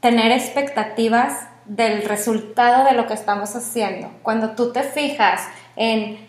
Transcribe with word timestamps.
tener 0.00 0.32
expectativas 0.32 1.48
del 1.66 2.02
resultado 2.02 2.84
de 2.84 2.92
lo 2.92 3.06
que 3.06 3.14
estamos 3.14 3.54
haciendo. 3.54 4.10
Cuando 4.22 4.50
tú 4.50 4.72
te 4.72 4.82
fijas 4.82 5.46
en 5.76 6.28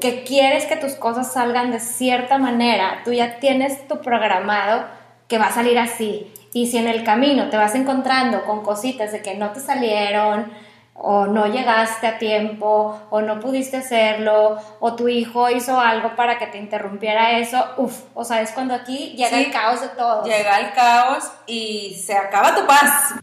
que 0.00 0.24
quieres 0.24 0.66
que 0.66 0.76
tus 0.76 0.94
cosas 0.94 1.32
salgan 1.32 1.70
de 1.70 1.80
cierta 1.80 2.38
manera, 2.38 3.02
tú 3.04 3.12
ya 3.12 3.38
tienes 3.38 3.86
tu 3.88 4.00
programado 4.00 4.86
que 5.28 5.38
va 5.38 5.46
a 5.46 5.52
salir 5.52 5.78
así. 5.78 6.32
Y 6.52 6.68
si 6.68 6.78
en 6.78 6.86
el 6.86 7.04
camino 7.04 7.50
te 7.50 7.56
vas 7.56 7.74
encontrando 7.74 8.44
con 8.44 8.62
cositas 8.62 9.12
de 9.12 9.22
que 9.22 9.34
no 9.34 9.50
te 9.50 9.60
salieron, 9.60 10.52
o 10.94 11.26
no 11.26 11.46
llegaste 11.46 12.06
a 12.06 12.18
tiempo, 12.18 13.00
o 13.10 13.20
no 13.20 13.40
pudiste 13.40 13.76
hacerlo, 13.76 14.58
o 14.80 14.94
tu 14.94 15.08
hijo 15.08 15.50
hizo 15.50 15.78
algo 15.78 16.14
para 16.16 16.38
que 16.38 16.46
te 16.46 16.58
interrumpiera 16.58 17.38
eso, 17.38 17.62
uff, 17.76 18.04
o 18.14 18.24
sea, 18.24 18.40
es 18.40 18.52
cuando 18.52 18.74
aquí 18.74 19.14
llega 19.16 19.38
el 19.38 19.50
caos 19.50 19.80
de 19.80 19.88
todo. 19.88 20.24
Llega 20.24 20.60
el 20.60 20.72
caos 20.72 21.24
y 21.46 22.00
se 22.04 22.16
acaba 22.16 22.54
tu 22.54 22.66
paz. 22.66 23.14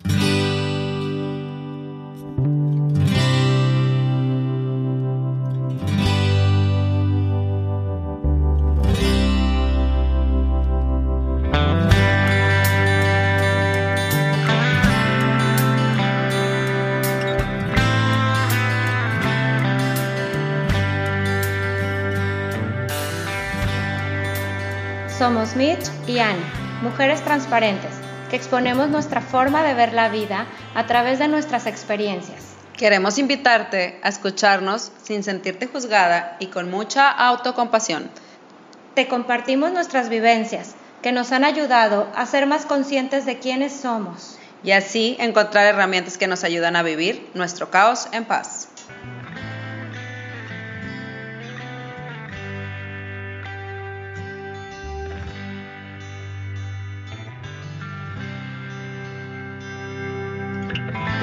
Somos 25.21 25.55
Mitch 25.55 25.85
y 26.07 26.17
Anne, 26.17 26.41
mujeres 26.81 27.23
transparentes, 27.23 27.91
que 28.31 28.35
exponemos 28.35 28.89
nuestra 28.89 29.21
forma 29.21 29.61
de 29.61 29.75
ver 29.75 29.93
la 29.93 30.09
vida 30.09 30.47
a 30.73 30.87
través 30.87 31.19
de 31.19 31.27
nuestras 31.27 31.67
experiencias. 31.67 32.55
Queremos 32.75 33.19
invitarte 33.19 33.99
a 34.01 34.09
escucharnos 34.09 34.91
sin 35.03 35.23
sentirte 35.23 35.67
juzgada 35.67 36.37
y 36.39 36.47
con 36.47 36.71
mucha 36.71 37.07
autocompasión. 37.07 38.09
Te 38.95 39.07
compartimos 39.07 39.71
nuestras 39.71 40.09
vivencias, 40.09 40.73
que 41.03 41.11
nos 41.11 41.31
han 41.31 41.43
ayudado 41.43 42.11
a 42.15 42.25
ser 42.25 42.47
más 42.47 42.65
conscientes 42.65 43.23
de 43.27 43.37
quiénes 43.37 43.73
somos. 43.73 44.39
Y 44.63 44.71
así 44.71 45.17
encontrar 45.19 45.67
herramientas 45.67 46.17
que 46.17 46.25
nos 46.25 46.43
ayudan 46.43 46.75
a 46.75 46.81
vivir 46.81 47.29
nuestro 47.35 47.69
caos 47.69 48.07
en 48.11 48.25
paz. 48.25 48.70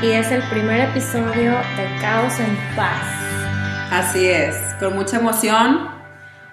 Y 0.02 0.10
es 0.10 0.30
el 0.30 0.42
primer 0.48 0.80
episodio 0.90 1.52
de 1.52 2.00
Caos 2.00 2.38
en 2.38 2.56
Paz. 2.76 3.02
Así 3.90 4.28
es, 4.28 4.54
con 4.78 4.94
mucha 4.94 5.18
emoción 5.18 5.88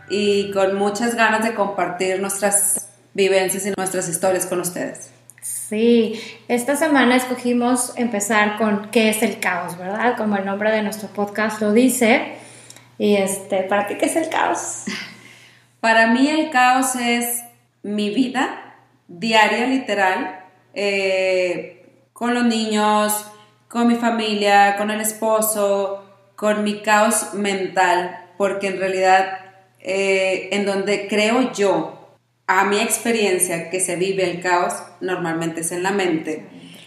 y 0.10 0.52
con 0.52 0.76
muchas 0.76 1.14
ganas 1.14 1.44
de 1.44 1.54
compartir 1.54 2.20
nuestras 2.22 2.90
vivencias 3.14 3.68
y 3.68 3.74
nuestras 3.78 4.10
historias 4.10 4.48
con 4.48 4.62
ustedes. 4.62 5.12
Sí, 5.42 6.20
esta 6.48 6.76
semana 6.76 7.16
escogimos 7.16 7.94
empezar 7.98 8.58
con 8.58 8.90
qué 8.90 9.10
es 9.10 9.22
el 9.22 9.40
caos, 9.40 9.78
¿verdad? 9.78 10.18
Como 10.18 10.38
el 10.38 10.46
nombre 10.46 10.72
de 10.72 10.82
nuestro 10.82 11.10
podcast 11.10 11.62
lo 11.62 11.72
dice. 11.72 12.38
Y 12.98 13.16
este, 13.18 13.62
¿para 13.64 13.86
ti 13.86 13.96
qué 13.98 14.06
es 14.06 14.16
el 14.16 14.30
caos? 14.30 14.86
Para 15.82 16.08
mí 16.08 16.28
el 16.28 16.50
caos 16.50 16.96
es 16.96 17.44
mi 17.84 18.10
vida 18.10 18.76
diaria, 19.08 19.68
literal, 19.68 20.40
eh, 20.74 21.86
con 22.12 22.34
los 22.34 22.46
niños, 22.46 23.32
con 23.76 23.90
mi 23.90 23.96
familia, 23.96 24.78
con 24.78 24.90
el 24.90 25.02
esposo, 25.02 26.02
con 26.38 26.64
mi 26.64 26.80
caos 26.82 27.34
mental, 27.34 28.30
porque 28.38 28.68
en 28.68 28.80
realidad 28.80 29.38
eh, 29.82 30.48
en 30.54 30.66
donde 30.66 31.10
creo 31.10 31.52
yo, 31.52 32.16
a 32.48 32.64
mi 32.64 32.80
experiencia 32.80 33.70
que 33.70 33.82
se 33.82 33.98
vive 33.98 34.32
el 34.32 34.40
caos, 34.42 34.76
normalmente 35.02 35.60
es 35.60 35.74
en 35.74 35.84
la 35.84 35.92
mente. 35.92 36.46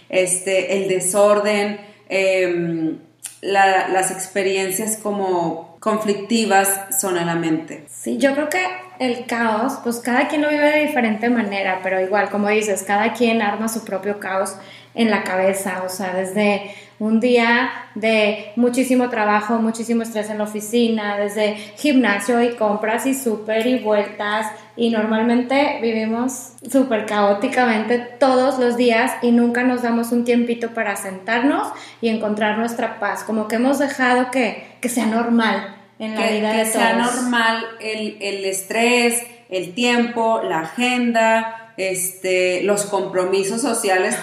Este, 0.09 0.79
el 0.79 0.89
desorden, 0.89 1.79
em, 2.09 3.01
las 3.43 4.11
experiencias 4.11 4.97
como 4.97 5.77
conflictivas 5.81 6.99
son 6.99 7.19
en 7.19 7.27
la 7.27 7.35
mente. 7.35 7.85
Sí, 7.91 8.17
yo 8.17 8.33
creo 8.33 8.49
que 8.49 8.65
el 8.99 9.27
caos, 9.27 9.75
pues 9.85 9.99
cada 9.99 10.27
quien 10.29 10.41
lo 10.41 10.49
vive 10.49 10.71
de 10.71 10.87
diferente 10.87 11.29
manera, 11.29 11.81
pero 11.83 12.01
igual, 12.01 12.31
como 12.31 12.49
dices, 12.49 12.83
cada 12.83 13.13
quien 13.13 13.43
arma 13.43 13.69
su 13.69 13.85
propio 13.85 14.19
caos 14.19 14.57
en 14.99 15.11
la 15.11 15.23
cabeza, 15.23 15.85
o 15.87 15.89
sea, 15.89 16.13
desde 16.13 16.73
un 16.99 17.21
día 17.21 17.71
de 17.95 18.51
muchísimo 18.57 19.09
trabajo, 19.09 19.55
muchísimo 19.59 20.03
estrés 20.03 20.29
en 20.29 20.39
la 20.39 20.45
oficina, 20.45 21.17
desde 21.17 21.55
gimnasio 21.77 22.43
y 22.43 22.57
compras 22.57 23.07
y 23.07 23.15
súper 23.15 23.69
y 23.69 23.79
vueltas 23.79 24.49
y 24.75 24.91
normalmente 24.91 25.79
vivimos 25.81 26.55
súper 26.69 27.07
caóticamente 27.07 28.01
todos 28.19 28.59
los 28.59 28.77
días 28.77 29.13
y 29.23 29.31
nunca 29.31 29.63
nos 29.63 29.83
damos 29.83 30.11
un 30.11 30.25
tiempito 30.25 30.75
para 30.75 30.97
sentarnos 30.97 31.69
y 32.01 32.09
encontrar 32.09 32.59
nuestra 32.59 32.99
paz, 32.99 33.23
como 33.23 33.47
que 33.47 33.55
hemos 33.55 33.79
dejado 33.79 34.33
que, 34.33 34.67
sea 34.83 35.07
normal 35.07 35.77
en 36.01 36.17
la 36.17 36.29
vida 36.29 36.53
de 36.53 36.65
todos. 36.65 36.73
Que 36.73 36.73
sea 36.73 36.95
normal 36.95 37.65
el, 37.81 38.17
el 38.21 38.45
estrés, 38.45 39.23
el 39.49 39.75
tiempo, 39.75 40.43
la 40.43 40.63
agenda, 40.63 41.73
este, 41.77 42.65
los 42.65 42.87
compromisos 42.87 43.63
sociales 43.63 44.17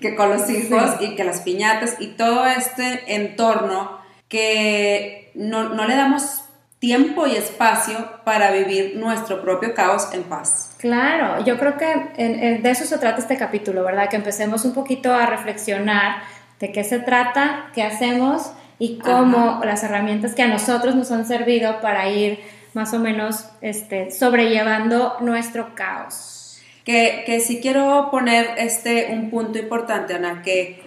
que 0.00 0.14
con 0.14 0.30
los 0.30 0.48
hijos 0.50 0.96
y 1.00 1.14
que 1.14 1.24
las 1.24 1.40
piñatas 1.40 1.96
y 2.00 2.08
todo 2.08 2.46
este 2.46 3.14
entorno 3.14 3.98
que 4.28 5.30
no, 5.34 5.70
no, 5.70 5.86
le 5.86 5.96
damos 5.96 6.42
tiempo 6.78 7.26
y 7.26 7.36
espacio 7.36 8.20
para 8.24 8.50
vivir 8.50 8.96
nuestro 8.96 9.40
propio 9.40 9.74
caos 9.74 10.08
en 10.12 10.24
paz. 10.24 10.74
Claro, 10.78 11.44
yo 11.44 11.58
creo 11.58 11.76
que 11.76 12.58
de 12.62 12.70
eso 12.70 12.84
se 12.84 12.98
trata 12.98 13.20
este 13.20 13.36
capítulo, 13.36 13.84
¿verdad? 13.84 14.08
Que 14.08 14.16
empecemos 14.16 14.64
un 14.64 14.74
poquito 14.74 15.12
a 15.14 15.26
reflexionar 15.26 16.22
de 16.60 16.72
qué 16.72 16.84
se 16.84 16.98
trata, 16.98 17.70
qué 17.74 17.82
hacemos 17.82 18.52
y 18.78 18.98
cómo 18.98 19.60
las 19.64 19.82
herramientas 19.84 20.34
que 20.34 20.42
a 20.42 20.48
nosotros 20.48 20.94
nos 20.94 21.10
han 21.10 21.26
servido 21.26 21.80
para 21.80 22.08
ir 22.08 22.40
más 22.74 22.92
o 22.92 22.98
menos 22.98 23.48
este, 23.62 24.10
sobrellevando 24.10 25.16
nuestro 25.20 25.74
caos 25.74 26.45
que, 26.86 27.24
que 27.26 27.40
sí 27.40 27.60
quiero 27.60 28.10
poner 28.12 28.54
este, 28.58 29.08
un 29.10 29.28
punto 29.28 29.58
importante, 29.58 30.14
Ana, 30.14 30.42
que 30.42 30.80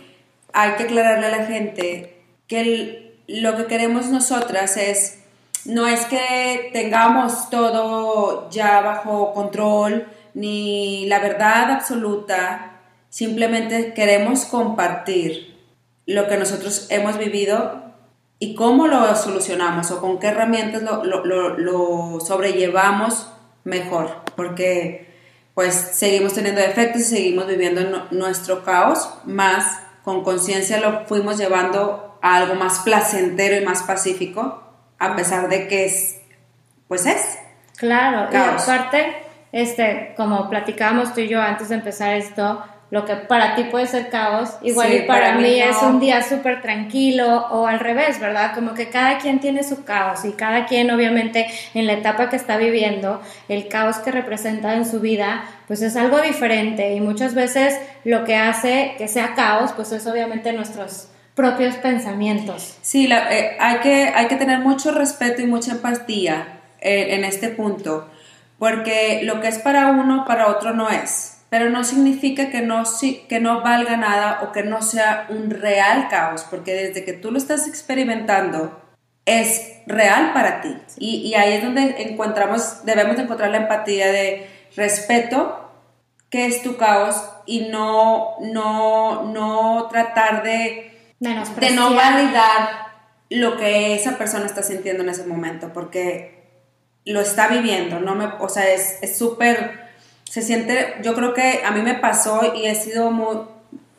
hay 0.53 0.71
que 0.77 0.83
aclararle 0.83 1.27
a 1.27 1.37
la 1.37 1.45
gente 1.45 2.23
que 2.47 3.17
lo 3.27 3.57
que 3.57 3.65
queremos 3.65 4.07
nosotras 4.07 4.77
es, 4.77 5.19
no 5.65 5.85
es 5.87 6.05
que 6.05 6.69
tengamos 6.71 7.49
todo 7.49 8.49
ya 8.49 8.79
bajo 8.79 9.33
control, 9.33 10.07
ni 10.33 11.05
la 11.07 11.19
verdad 11.19 11.69
absoluta, 11.69 12.79
simplemente 13.09 13.93
queremos 13.93 14.45
compartir 14.45 15.59
lo 16.05 16.29
que 16.29 16.37
nosotros 16.37 16.87
hemos 16.91 17.17
vivido 17.17 17.83
y 18.39 18.55
cómo 18.55 18.87
lo 18.87 19.13
solucionamos 19.17 19.91
o 19.91 19.99
con 19.99 20.17
qué 20.17 20.27
herramientas 20.27 20.81
lo, 20.81 21.03
lo, 21.03 21.57
lo 21.57 22.19
sobrellevamos 22.21 23.27
mejor, 23.65 24.21
porque 24.37 25.08
pues 25.59 25.75
seguimos 25.75 26.35
teniendo 26.35 26.61
efectos 26.61 27.01
y 27.01 27.03
seguimos 27.03 27.45
viviendo 27.45 28.07
nuestro 28.11 28.63
caos, 28.63 29.13
más 29.25 29.81
con 30.05 30.23
conciencia 30.23 30.79
lo 30.79 31.05
fuimos 31.05 31.37
llevando 31.37 32.17
a 32.21 32.37
algo 32.37 32.55
más 32.55 32.79
placentero 32.79 33.61
y 33.61 33.65
más 33.65 33.83
pacífico, 33.83 34.63
a 34.99 35.17
pesar 35.17 35.49
de 35.49 35.67
que 35.67 35.83
es, 35.83 36.21
pues 36.87 37.05
es. 37.05 37.37
Claro, 37.75 38.31
y 38.31 38.37
aparte, 38.37 39.13
este, 39.51 40.13
como 40.15 40.49
platicábamos 40.49 41.13
tú 41.13 41.19
y 41.19 41.27
yo 41.27 41.41
antes 41.41 41.67
de 41.67 41.75
empezar 41.75 42.13
esto, 42.13 42.63
lo 42.91 43.05
que 43.05 43.15
para 43.15 43.55
ti 43.55 43.65
puede 43.65 43.85
ser 43.85 44.09
caos, 44.09 44.55
igual 44.63 44.93
y 44.93 45.01
para, 45.01 45.33
mí, 45.35 45.59
es 45.59 45.77
un 45.83 45.99
día 45.99 46.23
súper 46.23 46.61
tranquilo 46.61 47.47
o 47.51 47.67
al 47.67 47.79
revés, 47.79 48.19
¿verdad? 48.19 48.53
Como 48.55 48.73
que 48.73 48.89
cada 48.89 49.19
quien 49.19 49.39
tiene 49.39 49.63
su 49.63 49.83
caos 49.83 50.25
y 50.25 50.31
cada 50.31 50.65
quien 50.65 50.89
obviamente 50.89 51.47
en 51.75 51.85
la 51.85 51.93
etapa 51.93 52.29
que 52.29 52.35
está 52.35 52.57
viviendo, 52.57 53.21
el 53.47 53.67
caos 53.67 53.97
que 53.97 54.11
representa 54.11 54.73
en 54.75 54.85
su 54.85 54.99
vida, 55.01 55.43
pues 55.67 55.83
es 55.83 55.95
algo 55.95 56.19
diferente 56.21 56.93
y 56.93 56.99
muchas 56.99 57.35
veces 57.35 57.79
lo 58.03 58.25
que 58.25 58.35
hace 58.35 58.95
que 58.97 59.07
sea 59.07 59.35
caos, 59.35 59.71
pues 59.73 59.91
es 59.91 60.07
obviamente 60.07 60.51
nuestros 60.51 61.09
propios 61.35 61.75
pensamientos. 61.75 62.77
Sí, 62.81 63.07
eh, 63.11 63.55
hay, 63.59 63.77
que, 63.79 64.11
hay 64.15 64.27
que 64.27 64.35
tener 64.35 64.59
mucho 64.59 64.91
respeto 64.91 65.43
y 65.43 65.45
mucha 65.45 65.73
empatía 65.73 66.59
eh, 66.81 67.09
en 67.11 67.23
este 67.23 67.49
punto, 67.49 68.09
porque 68.57 69.21
lo 69.23 69.41
que 69.41 69.47
es 69.47 69.59
para 69.59 69.87
uno, 69.91 70.25
para 70.25 70.47
otro 70.47 70.73
no 70.73 70.89
es 70.89 71.38
pero 71.49 71.69
no 71.69 71.83
significa 71.83 72.49
que 72.51 72.61
no, 72.61 72.83
que 73.27 73.39
no 73.39 73.61
valga 73.61 73.97
nada 73.97 74.41
o 74.43 74.51
que 74.51 74.63
no 74.63 74.81
sea 74.81 75.25
un 75.29 75.49
real 75.49 76.07
caos, 76.09 76.45
porque 76.49 76.73
desde 76.73 77.03
que 77.03 77.13
tú 77.13 77.31
lo 77.31 77.37
estás 77.37 77.67
experimentando, 77.67 78.79
es 79.25 79.73
real 79.87 80.31
para 80.33 80.61
ti. 80.61 80.75
Y, 80.97 81.33
ahí 81.33 81.53
es 81.53 81.63
donde 81.63 82.03
encontramos, 82.03 82.85
debemos 82.85 83.17
encontrar 83.17 83.49
la 83.49 83.57
empatía 83.57 84.11
de 84.11 84.47
respeto 84.75 85.71
qué 86.29 86.45
es 86.45 86.61
tu 86.61 86.77
caos 86.77 87.15
y 87.47 87.69
no, 87.69 88.35
no, 88.41 89.23
no 89.25 89.87
tratar 89.89 90.43
de, 90.43 91.15
de 91.19 91.71
no 91.71 91.95
validar 91.95 92.89
lo 93.31 93.57
que 93.57 93.95
esa 93.95 94.17
persona 94.17 94.45
está 94.45 94.61
sintiendo 94.61 95.01
en 95.01 95.09
ese 95.09 95.25
momento, 95.25 95.73
porque 95.73 96.39
lo 97.05 97.21
está 97.21 97.47
viviendo, 97.47 97.99
no 97.99 98.13
me, 98.13 98.25
o 98.39 98.49
sea, 98.49 98.71
es 98.71 99.17
súper, 99.17 99.88
se 100.29 100.43
siente, 100.43 100.97
yo 101.01 101.15
creo 101.15 101.33
que 101.33 101.61
a 101.65 101.71
mí 101.71 101.81
me 101.81 101.95
pasó 101.95 102.53
y 102.55 102.67
he 102.67 102.75
sido 102.75 103.09
muy, 103.09 103.37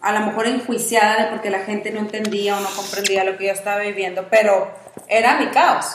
a 0.00 0.12
lo 0.12 0.27
mejor 0.27 0.47
enjuiciada 0.47 1.25
de 1.25 1.31
porque 1.31 1.50
la 1.50 1.59
gente 1.59 1.91
no 1.91 1.99
entendía 1.99 2.56
o 2.56 2.61
no 2.61 2.69
comprendía 2.69 3.25
lo 3.25 3.37
que 3.37 3.47
yo 3.47 3.53
estaba 3.53 3.81
viviendo, 3.81 4.29
pero 4.31 4.71
era 5.09 5.41
mi 5.41 5.49
caos. 5.49 5.87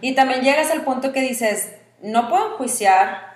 Y 0.00 0.16
también 0.16 0.42
llegas 0.42 0.72
al 0.72 0.82
punto 0.82 1.12
que 1.12 1.20
dices, 1.20 1.74
no 2.02 2.28
puedo 2.28 2.54
enjuiciar 2.54 3.28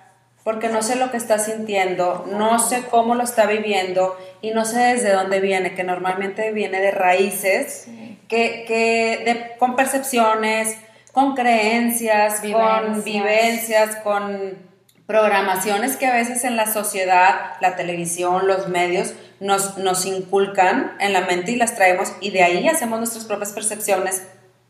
porque 0.43 0.69
no 0.69 0.83
sé 0.83 0.97
lo 0.97 1.13
que 1.13 1.17
está 1.17 1.39
sintiendo, 1.39 2.27
no 2.29 2.59
sé 2.59 2.87
cómo 2.91 3.15
lo 3.15 3.23
está 3.23 3.47
viviendo 3.47 4.17
y 4.41 4.51
no 4.51 4.65
sé 4.65 4.81
desde 4.81 5.13
dónde 5.13 5.39
viene, 5.39 5.75
que 5.75 5.85
normalmente 5.85 6.51
viene 6.51 6.81
de 6.81 6.91
raíces, 6.91 7.87
que, 8.27 8.65
que 8.67 9.55
con 9.61 9.77
percepciones, 9.77 10.77
con 11.13 11.37
creencias, 11.37 12.41
con 12.41 13.05
vivencias, 13.05 13.95
con 13.97 14.72
programaciones 15.07 15.97
que 15.97 16.07
a 16.07 16.15
veces 16.15 16.45
en 16.45 16.57
la 16.57 16.73
sociedad, 16.73 17.55
la 17.61 17.77
televisión, 17.77 18.47
los 18.47 18.69
medios, 18.69 19.15
nos, 19.41 19.79
nos 19.79 20.07
inculcan 20.07 20.97
en 21.01 21.13
la 21.13 21.23
mente 21.23 21.53
y 21.53 21.57
las 21.57 21.75
traemos 21.75 22.13
y 22.21 22.31
de 22.31 22.43
ahí 22.43 22.69
hacemos 22.69 22.99
nuestras 22.99 23.25
propias 23.25 23.53
percepciones 23.53 24.23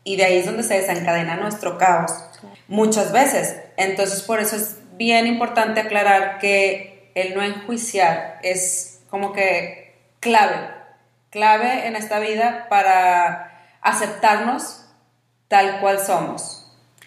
y 0.03 0.15
de 0.15 0.25
ahí 0.25 0.37
es 0.37 0.45
donde 0.45 0.63
se 0.63 0.75
desencadena 0.75 1.35
nuestro 1.35 1.77
caos 1.77 2.11
muchas 2.67 3.11
veces. 3.11 3.57
Entonces 3.77 4.21
por 4.23 4.39
eso 4.39 4.55
es 4.55 4.77
bien 4.97 5.27
importante 5.27 5.81
aclarar 5.81 6.39
que 6.39 7.11
el 7.15 7.35
no 7.35 7.43
enjuiciar 7.43 8.39
es 8.43 9.01
como 9.09 9.33
que 9.33 9.95
clave, 10.19 10.71
clave 11.29 11.87
en 11.87 11.95
esta 11.95 12.19
vida 12.19 12.67
para 12.69 13.77
aceptarnos 13.81 14.85
tal 15.47 15.79
cual 15.79 15.99
somos. 15.99 16.62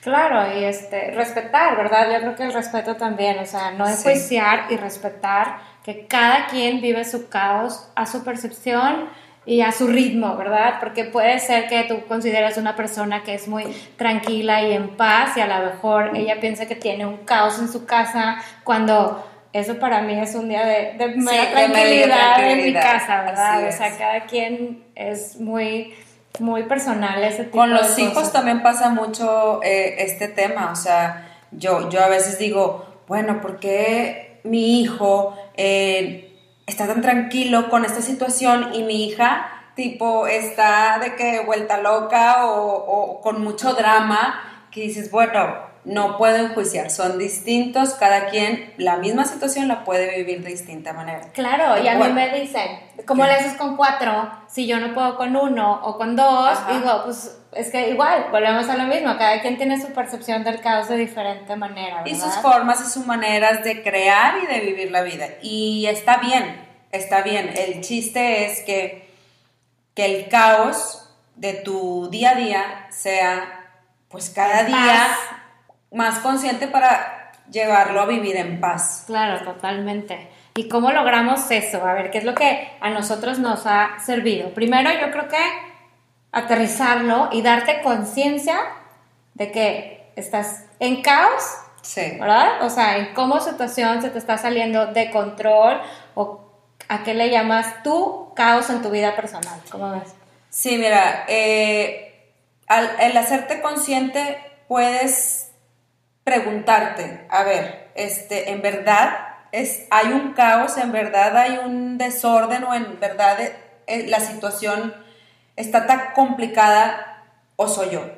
Claro, 0.06 0.56
y 0.56 0.62
este, 0.62 1.10
respetar, 1.10 1.76
¿verdad? 1.76 2.08
Yo 2.12 2.20
creo 2.20 2.36
que 2.36 2.44
el 2.44 2.52
respeto 2.52 2.94
también, 2.94 3.40
o 3.40 3.44
sea, 3.44 3.72
no 3.72 3.88
enjuiciar 3.88 4.66
y 4.70 4.76
respetar 4.76 5.56
que 5.82 6.06
cada 6.06 6.46
quien 6.46 6.80
vive 6.80 7.04
su 7.04 7.28
caos 7.28 7.90
a 7.96 8.06
su 8.06 8.22
percepción 8.22 9.08
y 9.46 9.62
a 9.62 9.72
su 9.72 9.88
ritmo, 9.88 10.36
¿verdad? 10.36 10.76
Porque 10.78 11.06
puede 11.06 11.40
ser 11.40 11.66
que 11.66 11.82
tú 11.88 12.06
consideres 12.06 12.56
una 12.56 12.76
persona 12.76 13.24
que 13.24 13.34
es 13.34 13.48
muy 13.48 13.64
tranquila 13.96 14.62
y 14.62 14.74
en 14.74 14.96
paz 14.96 15.36
y 15.36 15.40
a 15.40 15.48
lo 15.48 15.72
mejor 15.72 16.16
ella 16.16 16.38
piensa 16.38 16.66
que 16.66 16.76
tiene 16.76 17.04
un 17.04 17.16
caos 17.24 17.58
en 17.58 17.66
su 17.66 17.84
casa 17.84 18.36
cuando 18.62 19.26
eso 19.52 19.80
para 19.80 20.02
mí 20.02 20.16
es 20.16 20.36
un 20.36 20.48
día 20.48 20.64
de, 20.64 20.92
de 20.98 21.14
tranquilidad, 21.50 22.48
en 22.48 22.64
mi 22.64 22.72
casa, 22.72 23.22
¿verdad? 23.22 23.66
O 23.66 23.72
sea, 23.72 23.98
cada 23.98 24.20
quien 24.26 24.84
es 24.94 25.40
muy 25.40 25.96
muy 26.40 26.64
personal 26.64 27.22
ese 27.22 27.44
tipo 27.44 27.58
Con 27.58 27.72
los 27.72 27.98
hijos 27.98 28.32
también 28.32 28.62
pasa 28.62 28.90
mucho 28.90 29.60
eh, 29.62 29.96
este 29.98 30.28
tema, 30.28 30.70
o 30.72 30.76
sea, 30.76 31.28
yo, 31.50 31.88
yo 31.90 32.02
a 32.02 32.08
veces 32.08 32.38
digo, 32.38 32.84
bueno, 33.06 33.40
¿por 33.40 33.58
qué 33.58 34.40
mi 34.44 34.80
hijo 34.80 35.34
eh, 35.56 36.34
está 36.66 36.86
tan 36.86 37.00
tranquilo 37.02 37.68
con 37.70 37.84
esta 37.84 38.02
situación 38.02 38.74
y 38.74 38.82
mi 38.82 39.06
hija 39.06 39.52
tipo 39.76 40.26
está 40.26 40.98
de 40.98 41.14
que 41.14 41.40
vuelta 41.40 41.78
loca 41.78 42.46
o, 42.46 43.20
con 43.22 43.44
mucho 43.44 43.74
drama, 43.74 44.42
que 44.72 44.80
dices, 44.80 45.10
bueno, 45.10 45.54
no 45.86 46.18
puedo 46.18 46.36
enjuiciar, 46.36 46.90
son 46.90 47.16
distintos, 47.16 47.94
cada 47.94 48.26
quien 48.26 48.74
la 48.76 48.96
misma 48.96 49.24
situación 49.24 49.68
la 49.68 49.84
puede 49.84 50.16
vivir 50.16 50.42
de 50.42 50.50
distinta 50.50 50.92
manera. 50.92 51.20
Claro, 51.32 51.80
y 51.80 51.86
a 51.86 51.94
mí 51.94 52.12
me 52.12 52.40
dicen, 52.40 52.80
¿cómo 53.06 53.24
le 53.24 53.30
haces 53.30 53.52
con 53.52 53.76
cuatro 53.76 54.28
si 54.48 54.66
yo 54.66 54.80
no 54.80 54.92
puedo 54.94 55.16
con 55.16 55.36
uno 55.36 55.80
o 55.84 55.96
con 55.96 56.16
dos? 56.16 56.58
Digo, 56.68 57.02
pues 57.04 57.38
es 57.52 57.70
que 57.70 57.90
igual, 57.90 58.26
volvemos 58.32 58.68
a 58.68 58.76
lo 58.76 58.82
mismo, 58.84 59.16
cada 59.16 59.40
quien 59.40 59.56
tiene 59.58 59.80
su 59.80 59.92
percepción 59.92 60.42
del 60.42 60.60
caos 60.60 60.88
de 60.88 60.96
diferente 60.96 61.54
manera. 61.54 62.02
Y 62.04 62.16
sus 62.16 62.34
formas 62.34 62.80
y 62.80 62.90
sus 62.90 63.06
maneras 63.06 63.62
de 63.62 63.84
crear 63.84 64.38
y 64.42 64.46
de 64.52 64.60
vivir 64.60 64.90
la 64.90 65.02
vida. 65.02 65.28
Y 65.40 65.86
está 65.86 66.16
bien, 66.16 66.66
está 66.90 67.22
bien. 67.22 67.52
El 67.56 67.80
chiste 67.80 68.44
es 68.44 68.60
que, 68.62 69.08
que 69.94 70.04
el 70.04 70.28
caos 70.28 71.14
de 71.36 71.52
tu 71.54 72.08
día 72.10 72.30
a 72.30 72.34
día 72.34 72.86
sea, 72.90 73.70
pues 74.08 74.30
cada 74.30 74.64
día 74.64 75.06
más 75.92 76.18
consciente 76.20 76.68
para 76.68 77.32
llevarlo 77.50 78.00
a 78.00 78.06
vivir 78.06 78.36
en 78.36 78.60
paz. 78.60 79.04
Claro, 79.06 79.44
totalmente. 79.44 80.28
¿Y 80.54 80.68
cómo 80.68 80.90
logramos 80.90 81.50
eso? 81.50 81.86
A 81.86 81.92
ver, 81.92 82.10
¿qué 82.10 82.18
es 82.18 82.24
lo 82.24 82.34
que 82.34 82.68
a 82.80 82.90
nosotros 82.90 83.38
nos 83.38 83.66
ha 83.66 83.98
servido? 84.04 84.50
Primero, 84.50 84.90
yo 84.90 85.10
creo 85.10 85.28
que 85.28 85.42
aterrizarlo 86.32 87.28
y 87.32 87.42
darte 87.42 87.82
conciencia 87.82 88.58
de 89.34 89.52
que 89.52 90.12
estás 90.16 90.64
en 90.80 91.02
caos, 91.02 91.42
sí. 91.82 92.16
¿verdad? 92.18 92.62
O 92.62 92.70
sea, 92.70 92.96
en 92.98 93.14
cómo 93.14 93.40
situación 93.40 94.02
se 94.02 94.10
te 94.10 94.18
está 94.18 94.38
saliendo 94.38 94.86
de 94.86 95.10
control 95.10 95.80
o 96.14 96.46
¿A 96.88 97.02
qué 97.02 97.14
le 97.14 97.30
llamas 97.30 97.82
tú 97.82 98.32
caos 98.34 98.70
en 98.70 98.82
tu 98.82 98.90
vida 98.90 99.16
personal? 99.16 99.60
¿Cómo 99.70 99.90
ves? 99.92 100.14
Sí, 100.50 100.78
mira, 100.78 101.24
eh, 101.28 102.32
al, 102.68 102.88
el 103.00 103.16
hacerte 103.16 103.60
consciente 103.60 104.38
puedes 104.68 105.45
preguntarte, 106.26 107.24
a 107.30 107.44
ver, 107.44 107.92
este, 107.94 108.50
en 108.50 108.60
verdad 108.60 109.16
es, 109.52 109.84
hay 109.90 110.08
un 110.08 110.32
caos, 110.32 110.76
en 110.76 110.90
verdad 110.90 111.36
hay 111.36 111.58
un 111.58 111.98
desorden 111.98 112.64
o 112.64 112.74
en 112.74 112.98
verdad 112.98 113.38
eh, 113.86 114.06
la 114.08 114.18
situación 114.18 114.92
está 115.54 115.86
tan 115.86 116.12
complicada 116.16 117.22
o 117.54 117.68
soy 117.68 117.90
yo. 117.90 118.10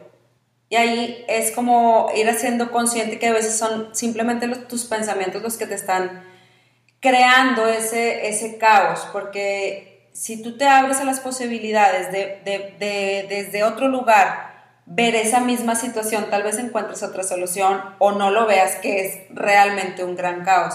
Y 0.71 0.77
ahí 0.77 1.23
es 1.29 1.53
como 1.53 2.11
ir 2.17 2.31
haciendo 2.31 2.71
consciente 2.71 3.19
que 3.19 3.27
a 3.27 3.35
veces 3.35 3.59
son 3.59 3.95
simplemente 3.95 4.49
tus 4.49 4.87
pensamientos 4.87 5.43
los 5.43 5.59
que 5.59 5.67
te 5.67 5.75
están 5.75 6.25
creando 7.01 7.69
ese, 7.69 8.27
ese 8.27 8.57
caos, 8.57 9.07
porque 9.13 10.09
si 10.15 10.43
tú 10.43 10.57
te 10.57 10.67
abres 10.67 10.97
a 10.97 11.05
las 11.05 11.21
posibilidades 11.21 12.11
de, 12.11 12.41
de, 12.43 13.27
desde 13.29 13.65
otro 13.65 13.89
lugar 13.89 14.58
ver 14.91 15.15
esa 15.15 15.41
misma 15.41 15.75
situación, 15.75 16.27
tal 16.31 16.43
vez 16.43 16.59
encuentres 16.59 17.03
otra 17.03 17.23
solución 17.23 17.81
o 17.99 18.13
no 18.13 18.31
lo 18.31 18.47
veas 18.47 18.77
que 18.77 19.05
es 19.05 19.19
realmente 19.31 20.03
un 20.03 20.17
gran 20.17 20.45
caos. 20.45 20.75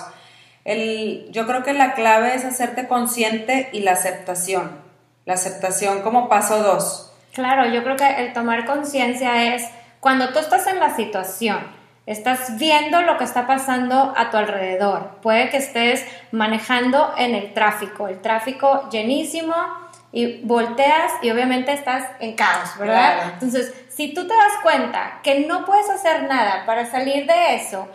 El, 0.66 1.28
yo 1.32 1.46
creo 1.46 1.64
que 1.64 1.74
la 1.74 1.94
clave 1.94 2.36
es 2.36 2.46
hacerte 2.46 2.88
consciente 2.88 3.70
y 3.74 3.82
la 3.82 3.94
aceptación. 3.94 4.72
La 5.26 5.34
aceptación 5.34 6.02
como 6.02 6.30
paso 6.30 6.62
dos. 6.62 7.12
Claro, 7.34 7.66
yo 7.66 7.84
creo 7.84 7.96
que 7.96 8.24
el 8.24 8.34
tomar 8.34 8.66
conciencia 8.66 9.56
es 9.56 9.68
cuando 10.00 10.30
tú 10.30 10.40
estás 10.40 10.68
en 10.68 10.80
la 10.80 10.96
situación, 10.96 11.60
Estás 12.06 12.58
viendo 12.60 13.02
lo 13.02 13.18
que 13.18 13.24
está 13.24 13.48
pasando 13.48 14.14
a 14.18 14.30
tu 14.30 14.36
alrededor. 14.36 15.20
Puede 15.22 15.50
que 15.50 15.56
estés 15.56 16.06
manejando 16.32 17.14
en 17.18 17.34
el 17.34 17.54
tráfico, 17.54 18.10
el 18.10 18.20
tráfico 18.20 18.90
llenísimo 18.90 19.56
y 20.14 20.42
volteas 20.44 21.12
y 21.24 21.32
obviamente 21.32 21.74
estás 21.74 22.06
en 22.20 22.36
caos, 22.36 22.78
¿verdad? 22.78 23.32
Entonces, 23.34 23.74
si 23.90 24.14
tú 24.14 24.28
te 24.28 24.34
das 24.34 24.54
cuenta 24.62 25.20
que 25.24 25.42
no 25.42 25.66
puedes 25.66 25.90
hacer 25.90 26.24
nada 26.24 26.66
para 26.66 26.86
salir 26.86 27.26
de 27.26 27.56
eso 27.56 27.90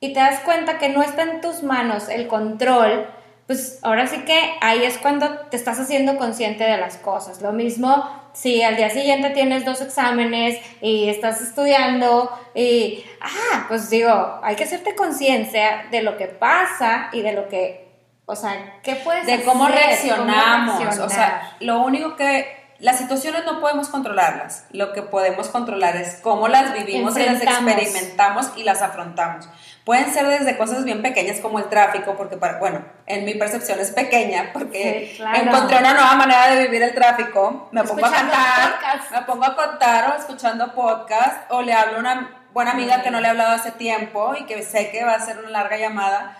y 0.00 0.14
te 0.14 0.20
das 0.20 0.40
cuenta 0.40 0.78
que 0.78 0.88
no 0.88 1.02
está 1.02 1.22
en 1.22 1.42
tus 1.42 1.62
manos 1.62 2.08
el 2.08 2.26
control, 2.28 3.06
pues 3.46 3.78
ahora 3.82 4.06
sí 4.06 4.24
que 4.24 4.54
ahí 4.62 4.84
es 4.84 4.96
cuando 4.96 5.28
te 5.50 5.56
estás 5.58 5.78
haciendo 5.78 6.16
consciente 6.16 6.64
de 6.64 6.78
las 6.78 6.96
cosas. 6.96 7.42
Lo 7.42 7.52
mismo 7.52 8.08
si 8.32 8.62
al 8.62 8.76
día 8.76 8.88
siguiente 8.88 9.30
tienes 9.30 9.66
dos 9.66 9.82
exámenes 9.82 10.58
y 10.80 11.10
estás 11.10 11.42
estudiando 11.42 12.30
y, 12.54 13.04
ah, 13.20 13.66
pues 13.68 13.90
digo, 13.90 14.40
hay 14.42 14.56
que 14.56 14.64
hacerte 14.64 14.94
conciencia 14.94 15.86
de 15.90 16.02
lo 16.02 16.16
que 16.16 16.26
pasa 16.26 17.10
y 17.12 17.20
de 17.20 17.32
lo 17.32 17.48
que, 17.48 17.89
o 18.30 18.36
sea, 18.36 18.78
¿qué 18.84 18.94
puedes 18.94 19.26
de 19.26 19.42
cómo 19.42 19.66
reaccionamos. 19.66 20.98
O 20.98 21.08
sea, 21.08 21.56
lo 21.58 21.80
único 21.80 22.14
que 22.14 22.60
las 22.78 22.96
situaciones 22.96 23.44
no 23.44 23.60
podemos 23.60 23.88
controlarlas. 23.88 24.66
Lo 24.70 24.92
que 24.92 25.02
podemos 25.02 25.48
controlar 25.48 25.96
es 25.96 26.20
cómo 26.22 26.46
las 26.46 26.72
vivimos 26.72 27.16
y 27.16 27.24
las 27.24 27.42
experimentamos 27.42 28.52
y 28.56 28.62
las 28.62 28.82
afrontamos. 28.82 29.48
Pueden 29.84 30.12
ser 30.12 30.28
desde 30.28 30.56
cosas 30.56 30.84
bien 30.84 31.02
pequeñas 31.02 31.40
como 31.40 31.58
el 31.58 31.68
tráfico, 31.68 32.14
porque, 32.16 32.36
para, 32.36 32.58
bueno, 32.58 32.84
en 33.06 33.24
mi 33.24 33.34
percepción 33.34 33.80
es 33.80 33.90
pequeña, 33.90 34.50
porque 34.52 35.18
encontré 35.34 35.78
una 35.78 35.94
nueva 35.94 36.14
manera 36.14 36.50
de 36.54 36.62
vivir 36.62 36.82
el 36.82 36.94
tráfico. 36.94 37.68
Me 37.72 37.82
pongo 37.82 38.06
a 38.06 38.10
cantar, 38.12 38.78
me 39.10 39.22
pongo 39.22 39.44
a 39.44 39.56
contar 39.56 40.12
o 40.12 40.18
escuchando 40.18 40.72
podcast, 40.72 41.50
o 41.50 41.62
le 41.62 41.74
hablo 41.74 41.96
a 41.96 42.00
una 42.00 42.30
buena 42.52 42.72
amiga 42.72 43.02
que 43.02 43.10
no 43.10 43.20
le 43.20 43.26
he 43.26 43.30
hablado 43.30 43.52
hace 43.52 43.72
tiempo 43.72 44.34
y 44.38 44.44
que 44.44 44.62
sé 44.62 44.90
que 44.90 45.04
va 45.04 45.14
a 45.14 45.20
ser 45.20 45.38
una 45.38 45.50
larga 45.50 45.76
llamada. 45.76 46.36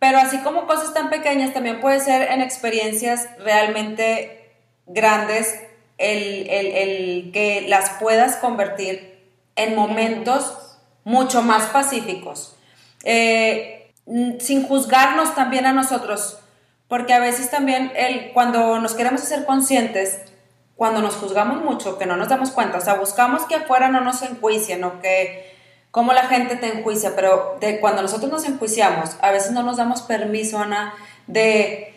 Pero 0.00 0.18
así 0.18 0.38
como 0.38 0.66
cosas 0.66 0.92
tan 0.92 1.10
pequeñas, 1.10 1.52
también 1.52 1.80
puede 1.80 2.00
ser 2.00 2.32
en 2.32 2.40
experiencias 2.40 3.28
realmente 3.38 4.50
grandes 4.86 5.60
el, 5.98 6.48
el 6.48 7.30
que 7.32 7.66
las 7.68 7.90
puedas 8.00 8.36
convertir 8.36 9.20
en 9.54 9.76
momentos 9.76 10.78
mucho 11.04 11.42
más 11.42 11.66
pacíficos. 11.66 12.56
Eh, 13.04 13.92
sin 14.38 14.66
juzgarnos 14.66 15.34
también 15.34 15.66
a 15.66 15.72
nosotros, 15.72 16.38
porque 16.88 17.12
a 17.12 17.20
veces 17.20 17.50
también 17.50 17.92
el, 17.94 18.32
cuando 18.32 18.78
nos 18.80 18.94
queremos 18.94 19.22
hacer 19.22 19.44
conscientes, 19.46 20.18
cuando 20.76 21.00
nos 21.00 21.14
juzgamos 21.16 21.62
mucho, 21.62 21.98
que 21.98 22.06
no 22.06 22.16
nos 22.16 22.28
damos 22.28 22.50
cuenta, 22.50 22.78
o 22.78 22.80
sea, 22.80 22.94
buscamos 22.94 23.44
que 23.44 23.54
afuera 23.54 23.88
no 23.88 24.00
nos 24.00 24.22
enjuicien 24.22 24.82
o 24.84 25.00
que 25.00 25.59
como 25.90 26.12
la 26.12 26.26
gente 26.26 26.56
te 26.56 26.78
enjuicia, 26.78 27.14
pero 27.16 27.56
de 27.60 27.80
cuando 27.80 28.02
nosotros 28.02 28.30
nos 28.30 28.44
enjuiciamos, 28.46 29.16
a 29.20 29.30
veces 29.32 29.52
no 29.52 29.62
nos 29.62 29.76
damos 29.76 30.02
permiso, 30.02 30.58
Ana, 30.58 30.94
de, 31.26 31.94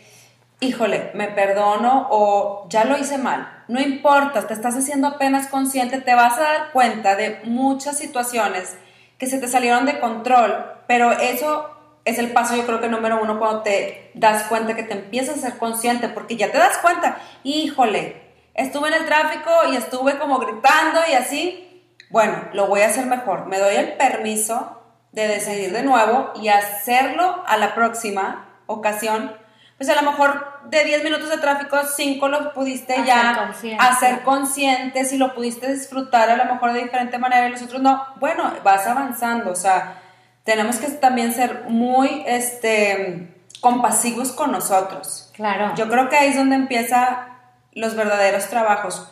híjole, 0.59 1.11
me 1.13 1.27
perdono 1.27 2.07
o 2.09 2.67
ya 2.69 2.85
lo 2.85 2.97
hice 2.97 3.17
mal. 3.17 3.63
No 3.67 3.79
importa, 3.79 4.47
te 4.47 4.53
estás 4.53 4.75
haciendo 4.75 5.07
apenas 5.07 5.47
consciente, 5.47 6.01
te 6.01 6.15
vas 6.15 6.37
a 6.37 6.43
dar 6.43 6.71
cuenta 6.71 7.15
de 7.15 7.39
muchas 7.43 7.97
situaciones 7.97 8.75
que 9.17 9.27
se 9.27 9.39
te 9.39 9.47
salieron 9.47 9.85
de 9.85 9.99
control, 9.99 10.65
pero 10.87 11.11
eso 11.11 11.69
es 12.05 12.17
el 12.17 12.31
paso 12.31 12.55
yo 12.55 12.65
creo 12.65 12.81
que 12.81 12.89
número 12.89 13.21
uno 13.21 13.39
cuando 13.39 13.61
te 13.61 14.11
das 14.13 14.43
cuenta 14.43 14.75
que 14.75 14.83
te 14.83 14.93
empiezas 14.93 15.37
a 15.37 15.41
ser 15.41 15.57
consciente, 15.57 16.09
porque 16.09 16.35
ya 16.35 16.51
te 16.51 16.57
das 16.57 16.77
cuenta, 16.79 17.17
híjole, 17.43 18.21
estuve 18.53 18.89
en 18.89 18.95
el 18.95 19.05
tráfico 19.05 19.51
y 19.71 19.75
estuve 19.75 20.17
como 20.17 20.39
gritando 20.39 20.99
y 21.09 21.13
así, 21.13 21.72
bueno, 22.13 22.47
lo 22.53 22.67
voy 22.67 22.81
a 22.81 22.85
hacer 22.85 23.07
mejor. 23.07 23.47
Me 23.47 23.57
doy 23.57 23.73
el 23.73 23.93
permiso 23.93 24.79
de 25.13 25.27
decidir 25.27 25.73
de 25.73 25.81
nuevo 25.81 26.31
y 26.39 26.49
hacerlo 26.49 27.43
a 27.47 27.57
la 27.57 27.73
próxima 27.73 28.59
ocasión. 28.67 29.35
Pues 29.77 29.89
a 29.89 29.99
lo 29.99 30.11
mejor 30.11 30.59
de 30.69 30.85
10 30.85 31.03
minutos 31.03 31.29
de 31.29 31.39
tráfico, 31.39 31.75
5 31.83 32.27
lo 32.27 32.53
pudiste 32.53 33.03
ya 33.03 33.51
hacer 33.79 34.21
conscientes 34.21 35.11
y 35.11 35.17
lo 35.17 35.33
pudiste 35.33 35.73
disfrutar 35.73 36.29
a 36.29 36.37
lo 36.37 36.45
mejor 36.53 36.73
de 36.73 36.83
diferente 36.83 37.17
manera 37.17 37.47
y 37.47 37.49
los 37.49 37.63
otros 37.63 37.81
no. 37.81 38.05
Bueno, 38.19 38.53
vas 38.63 38.85
avanzando, 38.85 39.49
o 39.49 39.55
sea, 39.55 39.99
tenemos 40.43 40.75
que 40.75 40.89
también 40.91 41.33
ser 41.33 41.63
muy 41.67 42.23
este, 42.27 43.43
compasivos 43.59 44.33
con 44.33 44.51
nosotros. 44.51 45.31
Claro. 45.33 45.73
Yo 45.73 45.89
creo 45.89 46.09
que 46.09 46.17
ahí 46.17 46.29
es 46.29 46.37
donde 46.37 46.57
empieza 46.57 47.39
los 47.71 47.95
verdaderos 47.95 48.49
trabajos 48.49 49.09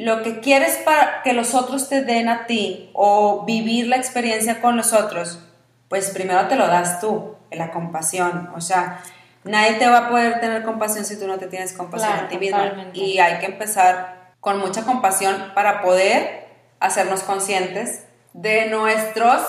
lo 0.00 0.22
que 0.22 0.40
quieres 0.40 0.76
para 0.78 1.22
que 1.22 1.34
los 1.34 1.54
otros 1.54 1.88
te 1.88 2.02
den 2.02 2.28
a 2.28 2.46
ti 2.46 2.90
o 2.94 3.44
vivir 3.44 3.86
la 3.86 3.96
experiencia 3.96 4.60
con 4.60 4.76
los 4.76 4.92
otros, 4.92 5.40
pues 5.88 6.10
primero 6.10 6.48
te 6.48 6.56
lo 6.56 6.66
das 6.66 7.00
tú, 7.00 7.36
la 7.50 7.70
compasión. 7.70 8.50
O 8.54 8.60
sea, 8.62 9.02
nadie 9.44 9.74
te 9.74 9.86
va 9.86 9.98
a 9.98 10.08
poder 10.08 10.40
tener 10.40 10.62
compasión 10.62 11.04
si 11.04 11.18
tú 11.18 11.26
no 11.26 11.38
te 11.38 11.48
tienes 11.48 11.74
compasión 11.74 12.12
a 12.12 12.28
ti 12.28 12.38
mismo. 12.38 12.60
Y 12.94 13.18
hay 13.18 13.38
que 13.40 13.46
empezar 13.46 14.34
con 14.40 14.58
mucha 14.58 14.84
compasión 14.84 15.52
para 15.54 15.82
poder 15.82 16.46
hacernos 16.78 17.22
conscientes 17.22 18.04
de 18.32 18.66
nuestros 18.66 19.42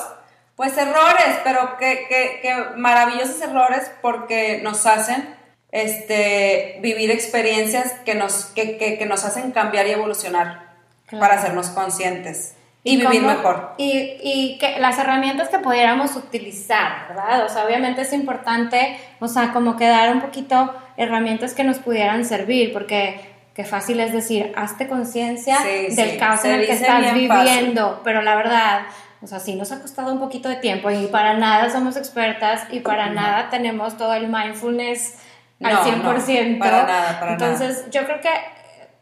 pues 0.57 0.77
errores, 0.77 1.39
pero 1.45 1.77
que, 1.77 2.07
que, 2.09 2.39
que 2.41 2.77
maravillosos 2.77 3.41
errores 3.41 3.89
porque 4.01 4.59
nos 4.61 4.85
hacen 4.85 5.40
este, 5.71 6.79
vivir 6.81 7.11
experiencias 7.11 7.93
que 8.05 8.15
nos, 8.15 8.45
que, 8.45 8.77
que, 8.77 9.05
nos 9.05 9.23
hacen 9.25 9.51
cambiar 9.51 9.87
y 9.87 9.91
evolucionar 9.91 10.71
para 11.11 11.35
hacernos 11.35 11.67
conscientes 11.69 12.55
y, 12.83 12.97
vivir 12.97 13.21
mejor. 13.21 13.73
Y, 13.77 14.17
y, 14.23 14.57
que 14.59 14.79
las 14.79 14.97
herramientas 14.97 15.49
que 15.49 15.59
pudiéramos 15.59 16.15
utilizar, 16.15 17.07
¿verdad? 17.09 17.45
O 17.45 17.49
sea, 17.49 17.65
obviamente 17.65 18.01
es 18.01 18.11
importante, 18.11 18.99
o 19.19 19.27
sea, 19.27 19.53
como 19.53 19.77
que 19.77 19.87
dar 19.87 20.13
un 20.13 20.21
poquito 20.21 20.73
herramientas 20.97 21.53
que 21.53 21.63
nos 21.63 21.77
pudieran 21.77 22.25
servir, 22.25 22.73
porque 22.73 23.19
qué 23.53 23.63
fácil 23.63 23.99
es 23.99 24.13
decir, 24.13 24.51
hazte 24.55 24.87
conciencia 24.87 25.57
del 25.59 26.17
caos 26.17 26.43
en 26.45 26.51
el 26.51 26.65
que 26.65 26.73
estás 26.73 27.13
viviendo, 27.13 28.01
pero 28.03 28.21
la 28.21 28.35
verdad, 28.35 28.81
o 29.21 29.27
sea, 29.27 29.39
sí 29.39 29.55
nos 29.55 29.71
ha 29.71 29.81
costado 29.81 30.11
un 30.11 30.19
poquito 30.19 30.49
de 30.49 30.55
tiempo 30.55 30.89
y 30.89 31.07
para 31.07 31.35
nada 31.35 31.69
somos 31.69 31.97
expertas 31.97 32.65
y 32.71 32.79
para 32.79 33.09
nada 33.09 33.49
tenemos 33.49 33.97
todo 33.97 34.13
el 34.15 34.27
mindfulness 34.27 35.17
al 35.63 35.77
100%. 35.77 36.59
para 36.59 36.83
nada, 36.83 37.19
para 37.19 37.33
Entonces, 37.33 37.85
yo 37.91 38.05
creo 38.05 38.21
que 38.21 38.29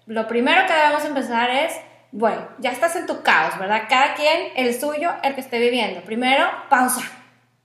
lo 0.05 0.27
primero 0.27 0.65
que 0.65 0.73
debemos 0.73 1.05
empezar 1.05 1.49
es, 1.51 1.73
bueno, 2.11 2.47
ya 2.57 2.71
estás 2.71 2.95
en 2.95 3.05
tu 3.05 3.21
caos, 3.21 3.57
¿verdad? 3.59 3.83
Cada 3.87 4.15
quien 4.15 4.51
el 4.55 4.79
suyo, 4.79 5.11
el 5.23 5.35
que 5.35 5.41
esté 5.41 5.59
viviendo. 5.59 6.01
Primero, 6.01 6.49
pausa, 6.69 7.01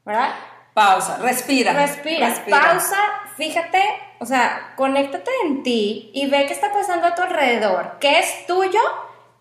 ¿verdad? 0.05 0.29
Pausa, 0.75 1.19
respira. 1.23 1.73
Respira, 1.73 2.35
pausa, 2.51 2.99
fíjate, 3.37 3.83
o 4.19 4.27
sea, 4.27 4.73
conéctate 4.77 5.31
en 5.47 5.63
ti 5.63 6.11
y 6.13 6.27
ve 6.27 6.47
qué 6.47 6.53
está 6.53 6.73
pasando 6.73 7.07
a 7.07 7.15
tu 7.15 7.23
alrededor, 7.23 7.97
qué 8.01 8.19
es 8.19 8.47
tuyo 8.47 8.81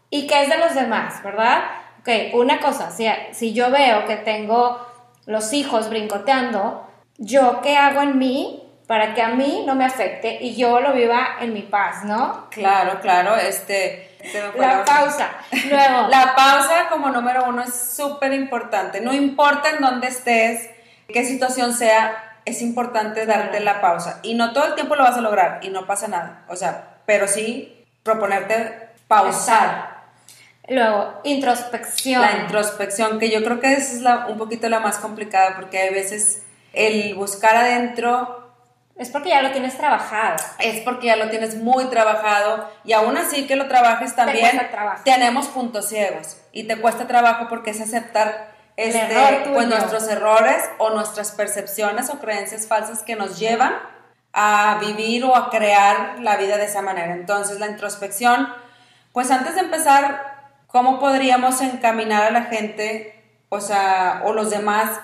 y 0.10 0.28
qué 0.28 0.44
es 0.44 0.50
de 0.50 0.58
los 0.58 0.76
demás, 0.76 1.22
¿verdad? 1.24 1.64
Ok, 2.00 2.36
una 2.36 2.60
cosa, 2.60 2.92
si, 2.92 3.08
si 3.32 3.54
yo 3.54 3.72
veo 3.72 4.06
que 4.06 4.16
tengo 4.16 4.80
los 5.26 5.54
hijos 5.54 5.90
brincoteando, 5.90 6.88
¿yo 7.18 7.62
qué 7.62 7.78
hago 7.78 8.02
en 8.02 8.18
mí 8.18 8.63
para 8.88 9.14
que 9.14 9.22
a 9.22 9.30
mí 9.30 9.64
no 9.66 9.76
me 9.76 9.86
afecte 9.86 10.38
y 10.42 10.56
yo 10.56 10.80
lo 10.80 10.94
viva 10.94 11.38
en 11.40 11.54
mi 11.54 11.62
paz, 11.62 12.04
¿no? 12.04 12.50
Claro, 12.50 13.00
claro, 13.02 13.36
este... 13.36 14.10
La 14.58 14.86
pausa, 14.86 15.32
luego. 15.52 16.08
La 16.10 16.34
pausa 16.34 16.88
como 16.90 17.10
número 17.10 17.44
uno 17.46 17.62
es 17.62 17.74
súper 17.74 18.32
importante, 18.34 19.02
no 19.02 19.14
importa 19.14 19.70
en 19.72 19.82
dónde 19.82 20.08
estés, 20.08 20.70
qué 21.10 21.26
situación 21.26 21.74
sea, 21.74 22.40
es 22.46 22.62
importante 22.62 23.26
darte 23.26 23.60
la 23.60 23.82
pausa 23.82 24.20
y 24.24 24.36
no 24.36 24.54
todo 24.54 24.68
el 24.68 24.76
tiempo 24.76 24.96
lo 24.96 25.04
vas 25.04 25.18
a 25.18 25.22
lograr 25.22 25.60
y 25.62 25.70
no 25.70 25.86
pasa 25.86 26.08
nada, 26.08 26.46
o 26.48 26.56
sea, 26.56 27.00
pero 27.06 27.28
sí 27.28 27.86
proponerte 28.04 28.90
pausar. 29.08 29.94
Luego, 30.70 31.20
introspección. 31.26 32.22
La 32.22 32.38
introspección, 32.44 33.20
que 33.20 33.30
yo 33.30 33.44
creo 33.44 33.60
que 33.60 33.74
esa 33.74 33.94
es 33.94 34.02
la, 34.02 34.28
un 34.28 34.38
poquito 34.38 34.70
la 34.70 34.80
más 34.80 34.98
complicada 34.98 35.56
porque 35.56 35.80
hay 35.80 35.94
veces 35.94 36.44
el 36.72 37.16
buscar 37.16 37.56
adentro 37.56 38.43
es 38.96 39.10
porque 39.10 39.30
ya 39.30 39.42
lo 39.42 39.52
tienes 39.52 39.76
trabajado. 39.76 40.36
Es 40.60 40.82
porque 40.82 41.08
ya 41.08 41.16
lo 41.16 41.30
tienes 41.30 41.56
muy 41.56 41.86
trabajado 41.86 42.70
y 42.84 42.94
aún 42.94 43.18
así 43.18 43.48
que 43.48 43.56
lo 43.56 43.68
trabajes 43.68 44.16
también 44.16 44.70
tenemos 45.04 45.48
puntos 45.48 45.90
ciegos 45.90 46.38
y 46.52 46.66
te 46.66 46.80
cuesta 46.80 47.08
trabajo 47.08 47.48
porque 47.50 47.72
es 47.72 47.82
aceptar 47.82 48.54
este, 48.76 49.50
pues 49.54 49.68
nuestros 49.68 50.08
errores 50.08 50.64
o 50.78 50.92
nuestras 50.92 51.32
percepciones 51.32 52.10
o 52.10 52.20
creencias 52.20 52.68
falsas 52.68 53.04
que 53.04 53.16
nos 53.16 53.40
llevan 53.40 53.74
a 54.32 54.80
vivir 54.80 55.24
o 55.26 55.36
a 55.36 55.50
crear 55.50 56.20
la 56.20 56.38
vida 56.38 56.58
de 56.58 56.66
esa 56.66 56.82
manera. 56.82 57.14
Entonces 57.14 57.60
la 57.60 57.68
introspección, 57.68 58.48
pues 59.12 59.32
antes 59.32 59.56
de 59.56 59.62
empezar, 59.62 60.52
¿cómo 60.68 61.00
podríamos 61.00 61.62
encaminar 61.62 62.24
a 62.24 62.32
la 62.32 62.44
gente, 62.44 63.24
o 63.50 63.60
sea, 63.60 64.22
o 64.26 64.34
los 64.34 64.50
demás? 64.50 65.00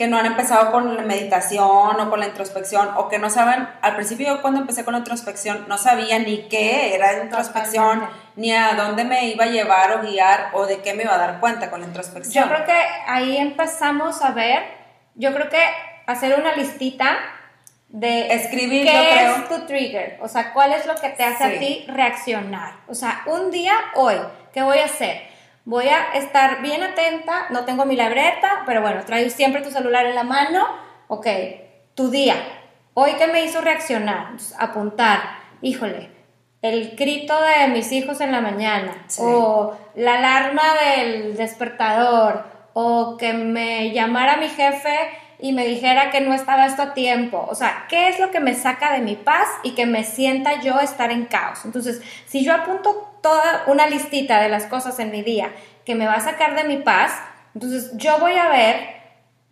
Que 0.00 0.08
no 0.08 0.16
han 0.16 0.24
empezado 0.24 0.72
con 0.72 0.96
la 0.96 1.02
meditación 1.02 2.00
o 2.00 2.08
con 2.08 2.20
la 2.20 2.26
introspección 2.26 2.88
o 2.96 3.10
que 3.10 3.18
no 3.18 3.28
saben, 3.28 3.68
al 3.82 3.96
principio 3.96 4.28
yo 4.28 4.40
cuando 4.40 4.58
empecé 4.58 4.82
con 4.82 4.92
la 4.92 5.00
introspección 5.00 5.66
no 5.68 5.76
sabía 5.76 6.18
ni 6.18 6.48
qué 6.48 6.94
era 6.94 7.22
introspección, 7.22 8.08
ni 8.34 8.50
a 8.50 8.72
dónde 8.76 9.04
me 9.04 9.26
iba 9.26 9.44
a 9.44 9.48
llevar 9.48 9.98
o 9.98 10.00
guiar 10.00 10.52
o 10.54 10.64
de 10.64 10.80
qué 10.80 10.94
me 10.94 11.02
iba 11.02 11.14
a 11.14 11.18
dar 11.18 11.38
cuenta 11.38 11.68
con 11.68 11.82
la 11.82 11.86
introspección. 11.86 12.42
Yo 12.42 12.50
creo 12.50 12.64
que 12.64 12.80
ahí 13.08 13.36
empezamos 13.36 14.22
a 14.22 14.30
ver, 14.30 14.62
yo 15.16 15.34
creo 15.34 15.50
que 15.50 15.62
hacer 16.06 16.34
una 16.40 16.56
listita 16.56 17.18
de 17.88 18.32
escribir, 18.32 18.86
qué 18.86 19.26
es 19.26 19.48
tu 19.50 19.66
trigger, 19.66 20.18
o 20.22 20.28
sea, 20.28 20.54
cuál 20.54 20.72
es 20.72 20.86
lo 20.86 20.94
que 20.94 21.10
te 21.10 21.24
hace 21.24 21.44
a 21.44 21.58
ti 21.58 21.84
reaccionar. 21.88 22.72
O 22.88 22.94
sea, 22.94 23.20
un 23.26 23.50
día 23.50 23.74
hoy, 23.96 24.16
¿qué 24.54 24.62
voy 24.62 24.78
a 24.78 24.86
hacer? 24.86 25.28
Voy 25.64 25.88
a 25.88 26.12
estar 26.14 26.62
bien 26.62 26.82
atenta, 26.82 27.46
no 27.50 27.64
tengo 27.64 27.84
mi 27.84 27.96
libreta, 27.96 28.62
pero 28.66 28.80
bueno, 28.80 29.04
traigo 29.04 29.30
siempre 29.30 29.62
tu 29.62 29.70
celular 29.70 30.06
en 30.06 30.14
la 30.14 30.24
mano, 30.24 30.66
ok, 31.08 31.26
tu 31.94 32.10
día, 32.10 32.36
hoy 32.94 33.12
que 33.14 33.26
me 33.26 33.44
hizo 33.44 33.60
reaccionar, 33.60 34.32
apuntar, 34.58 35.20
híjole, 35.62 36.10
el 36.62 36.96
grito 36.96 37.34
de 37.40 37.68
mis 37.68 37.90
hijos 37.92 38.20
en 38.20 38.32
la 38.32 38.40
mañana, 38.40 39.06
o 39.18 39.76
la 39.94 40.18
alarma 40.18 40.62
del 40.84 41.36
despertador, 41.36 42.44
o 42.72 43.16
que 43.16 43.32
me 43.32 43.92
llamara 43.92 44.36
mi 44.36 44.48
jefe 44.48 44.94
y 45.38 45.52
me 45.52 45.66
dijera 45.66 46.10
que 46.10 46.20
no 46.20 46.34
estaba 46.34 46.66
esto 46.66 46.82
a 46.82 46.94
tiempo. 46.94 47.46
O 47.48 47.54
sea, 47.54 47.86
¿qué 47.88 48.08
es 48.08 48.20
lo 48.20 48.30
que 48.30 48.40
me 48.40 48.54
saca 48.54 48.92
de 48.92 49.00
mi 49.00 49.16
paz 49.16 49.48
y 49.62 49.72
que 49.72 49.86
me 49.86 50.04
sienta 50.04 50.60
yo 50.60 50.78
estar 50.80 51.10
en 51.10 51.24
caos? 51.24 51.64
Entonces, 51.64 52.02
si 52.26 52.44
yo 52.44 52.54
apunto 52.54 53.09
toda 53.22 53.64
una 53.66 53.86
listita 53.86 54.40
de 54.40 54.48
las 54.48 54.66
cosas 54.66 54.98
en 54.98 55.10
mi 55.10 55.22
día 55.22 55.52
que 55.84 55.94
me 55.94 56.06
va 56.06 56.14
a 56.14 56.20
sacar 56.20 56.54
de 56.54 56.64
mi 56.64 56.78
paz, 56.78 57.12
entonces 57.54 57.92
yo 57.96 58.18
voy 58.18 58.32
a 58.32 58.48
ver 58.48 59.00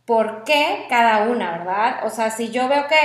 por 0.04 0.44
qué 0.44 0.86
cada 0.88 1.24
una, 1.24 1.58
¿verdad? 1.58 2.00
O 2.04 2.10
sea, 2.10 2.30
si 2.30 2.50
yo 2.50 2.68
veo 2.68 2.86
que 2.88 2.96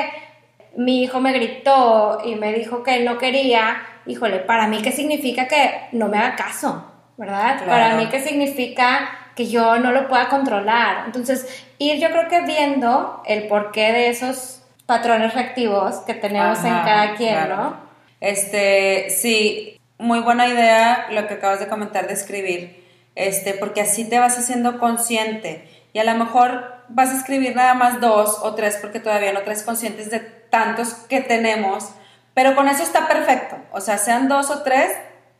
mi 0.75 1.03
hijo 1.03 1.19
me 1.19 1.33
gritó 1.33 2.21
y 2.23 2.35
me 2.35 2.53
dijo 2.53 2.83
que 2.83 3.01
no 3.01 3.17
quería, 3.17 3.83
híjole, 4.05 4.39
para 4.39 4.67
mí 4.67 4.81
qué 4.81 4.91
significa 4.91 5.47
que 5.47 5.87
no 5.91 6.07
me 6.07 6.17
haga 6.17 6.35
caso, 6.35 6.91
¿verdad? 7.17 7.65
Para 7.65 7.95
mí 7.95 8.07
qué 8.07 8.21
significa 8.21 9.09
que 9.35 9.47
yo 9.47 9.79
no 9.79 9.91
lo 9.91 10.07
pueda 10.07 10.29
controlar. 10.29 11.03
Entonces, 11.05 11.65
ir 11.77 11.99
yo 11.99 12.09
creo 12.09 12.27
que 12.27 12.41
viendo 12.41 13.21
el 13.25 13.47
porqué 13.47 13.91
de 13.91 14.09
esos 14.09 14.63
patrones 14.85 15.33
reactivos 15.33 15.97
que 16.01 16.13
tenemos 16.13 16.59
en 16.63 16.73
cada 16.73 17.15
quien, 17.15 17.49
¿no? 17.49 17.77
Este, 18.19 19.09
sí, 19.09 19.72
muy 19.97 20.19
buena 20.19 20.47
idea 20.47 21.07
lo 21.11 21.27
que 21.27 21.35
acabas 21.35 21.59
de 21.59 21.67
comentar 21.67 22.07
de 22.07 22.13
escribir, 22.13 22.83
este, 23.15 23.53
porque 23.53 23.81
así 23.81 24.05
te 24.05 24.19
vas 24.19 24.37
haciendo 24.37 24.79
consciente 24.79 25.67
y 25.93 25.99
a 25.99 26.03
lo 26.03 26.15
mejor 26.15 26.73
vas 26.89 27.09
a 27.09 27.17
escribir 27.17 27.55
nada 27.55 27.75
más 27.75 28.01
dos 28.01 28.39
o 28.41 28.55
tres 28.55 28.77
porque 28.81 28.99
todavía 28.99 29.31
no 29.31 29.41
traes 29.41 29.63
conscientes 29.63 30.09
de 30.09 30.19
tantos 30.19 30.93
que 31.07 31.21
tenemos, 31.21 31.89
pero 32.33 32.55
con 32.55 32.67
eso 32.67 32.83
está 32.83 33.07
perfecto. 33.07 33.57
O 33.71 33.79
sea, 33.79 33.97
sean 33.97 34.27
dos 34.27 34.49
o 34.49 34.63
tres, 34.63 34.91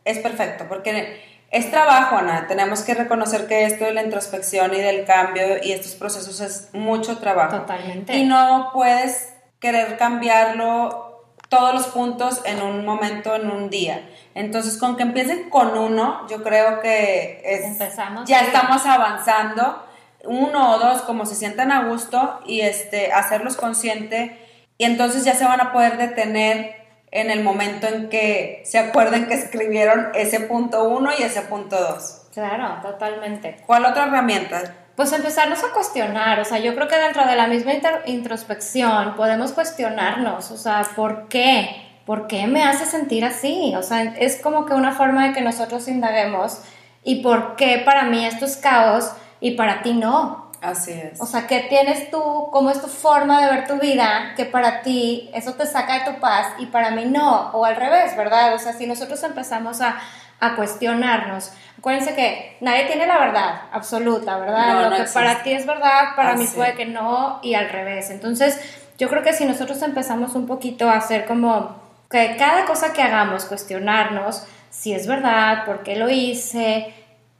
es 0.04 0.18
perfecto, 0.18 0.66
porque 0.68 1.20
es 1.50 1.70
trabajo, 1.70 2.16
Ana. 2.16 2.46
Tenemos 2.46 2.82
que 2.82 2.94
reconocer 2.94 3.46
que 3.46 3.64
esto 3.64 3.84
de 3.84 3.92
la 3.92 4.02
introspección 4.02 4.74
y 4.74 4.78
del 4.78 5.04
cambio 5.04 5.62
y 5.62 5.72
estos 5.72 5.94
procesos 5.94 6.40
es 6.40 6.68
mucho 6.72 7.18
trabajo. 7.18 7.58
Totalmente. 7.58 8.16
Y 8.16 8.24
no 8.24 8.70
puedes 8.72 9.32
querer 9.60 9.96
cambiarlo 9.96 11.13
todos 11.54 11.72
los 11.72 11.86
puntos 11.86 12.42
en 12.44 12.60
un 12.62 12.84
momento, 12.84 13.36
en 13.36 13.48
un 13.48 13.70
día. 13.70 14.04
Entonces, 14.34 14.76
con 14.76 14.96
que 14.96 15.04
empiecen 15.04 15.50
con 15.50 15.78
uno, 15.78 16.26
yo 16.28 16.42
creo 16.42 16.80
que 16.80 17.40
es, 17.44 17.64
Empezamos, 17.64 18.28
ya 18.28 18.40
estamos 18.40 18.84
avanzando. 18.86 19.84
Uno 20.24 20.74
o 20.74 20.78
dos, 20.78 21.02
como 21.02 21.26
se 21.26 21.34
sientan 21.34 21.70
a 21.70 21.84
gusto 21.84 22.40
y 22.44 22.62
este, 22.62 23.12
hacerlos 23.12 23.56
consciente. 23.56 24.36
Y 24.78 24.84
entonces 24.84 25.24
ya 25.24 25.34
se 25.34 25.44
van 25.44 25.60
a 25.60 25.72
poder 25.72 25.96
detener 25.96 26.74
en 27.12 27.30
el 27.30 27.44
momento 27.44 27.86
en 27.86 28.08
que 28.08 28.62
se 28.64 28.78
acuerden 28.78 29.28
que 29.28 29.34
escribieron 29.34 30.08
ese 30.14 30.40
punto 30.40 30.84
uno 30.84 31.10
y 31.16 31.22
ese 31.22 31.42
punto 31.42 31.76
dos. 31.76 32.22
Claro, 32.32 32.80
totalmente. 32.82 33.58
¿Cuál 33.66 33.84
otra 33.84 34.06
herramienta? 34.06 34.83
Pues 34.96 35.12
empezarnos 35.12 35.64
a 35.64 35.72
cuestionar, 35.72 36.38
o 36.38 36.44
sea, 36.44 36.58
yo 36.58 36.74
creo 36.74 36.86
que 36.86 36.96
dentro 36.96 37.26
de 37.26 37.34
la 37.34 37.48
misma 37.48 37.72
introspección 38.06 39.16
podemos 39.16 39.52
cuestionarnos, 39.52 40.52
o 40.52 40.56
sea, 40.56 40.86
¿por 40.94 41.26
qué? 41.26 41.84
¿Por 42.06 42.28
qué 42.28 42.46
me 42.46 42.62
hace 42.62 42.86
sentir 42.86 43.24
así? 43.24 43.74
O 43.76 43.82
sea, 43.82 44.02
es 44.02 44.40
como 44.40 44.66
que 44.66 44.74
una 44.74 44.92
forma 44.92 45.26
de 45.26 45.32
que 45.32 45.40
nosotros 45.40 45.88
indaguemos 45.88 46.60
y 47.02 47.22
por 47.22 47.56
qué 47.56 47.82
para 47.84 48.04
mí 48.04 48.24
esto 48.24 48.44
es 48.44 48.56
caos 48.56 49.10
y 49.40 49.52
para 49.52 49.82
ti 49.82 49.94
no. 49.94 50.44
Así 50.60 50.92
es. 50.92 51.20
O 51.20 51.26
sea, 51.26 51.46
¿qué 51.46 51.66
tienes 51.68 52.10
tú? 52.10 52.48
¿Cómo 52.50 52.70
es 52.70 52.80
tu 52.80 52.86
forma 52.86 53.42
de 53.42 53.52
ver 53.52 53.66
tu 53.66 53.78
vida? 53.78 54.32
Que 54.34 54.46
para 54.46 54.80
ti 54.80 55.30
eso 55.34 55.52
te 55.52 55.66
saca 55.66 55.98
de 55.98 56.12
tu 56.12 56.20
paz 56.20 56.46
y 56.58 56.66
para 56.66 56.90
mí 56.90 57.04
no. 57.04 57.50
O 57.52 57.66
al 57.66 57.76
revés, 57.76 58.16
¿verdad? 58.16 58.54
O 58.54 58.58
sea, 58.58 58.72
si 58.72 58.86
nosotros 58.86 59.22
empezamos 59.22 59.82
a, 59.82 60.00
a 60.40 60.56
cuestionarnos, 60.56 61.52
acuérdense 61.78 62.14
que 62.14 62.56
nadie 62.60 62.84
tiene 62.86 63.06
la 63.06 63.18
verdad 63.18 63.62
absoluta, 63.72 64.38
¿verdad? 64.38 64.74
No, 64.74 64.82
Lo 64.82 64.90
no 64.90 64.96
que 64.96 65.02
existe. 65.02 65.20
para 65.20 65.42
ti 65.42 65.52
es 65.52 65.66
verdad, 65.66 66.14
para 66.16 66.34
mí 66.34 66.44
Así. 66.44 66.56
puede 66.56 66.74
que 66.74 66.86
no 66.86 67.40
y 67.42 67.54
al 67.54 67.68
revés. 67.68 68.10
Entonces, 68.10 68.58
yo 68.98 69.08
creo 69.08 69.22
que 69.22 69.32
si 69.32 69.44
nosotros 69.44 69.80
empezamos 69.82 70.34
un 70.34 70.46
poquito 70.46 70.88
a 70.88 70.94
hacer 70.96 71.24
como 71.26 71.82
que 72.10 72.36
cada 72.36 72.64
cosa 72.64 72.92
que 72.92 73.02
hagamos, 73.02 73.44
cuestionarnos 73.46 74.44
si 74.70 74.92
es 74.92 75.06
verdad, 75.06 75.64
por 75.64 75.82
qué 75.82 75.96
lo 75.96 76.10
hice, 76.10 76.92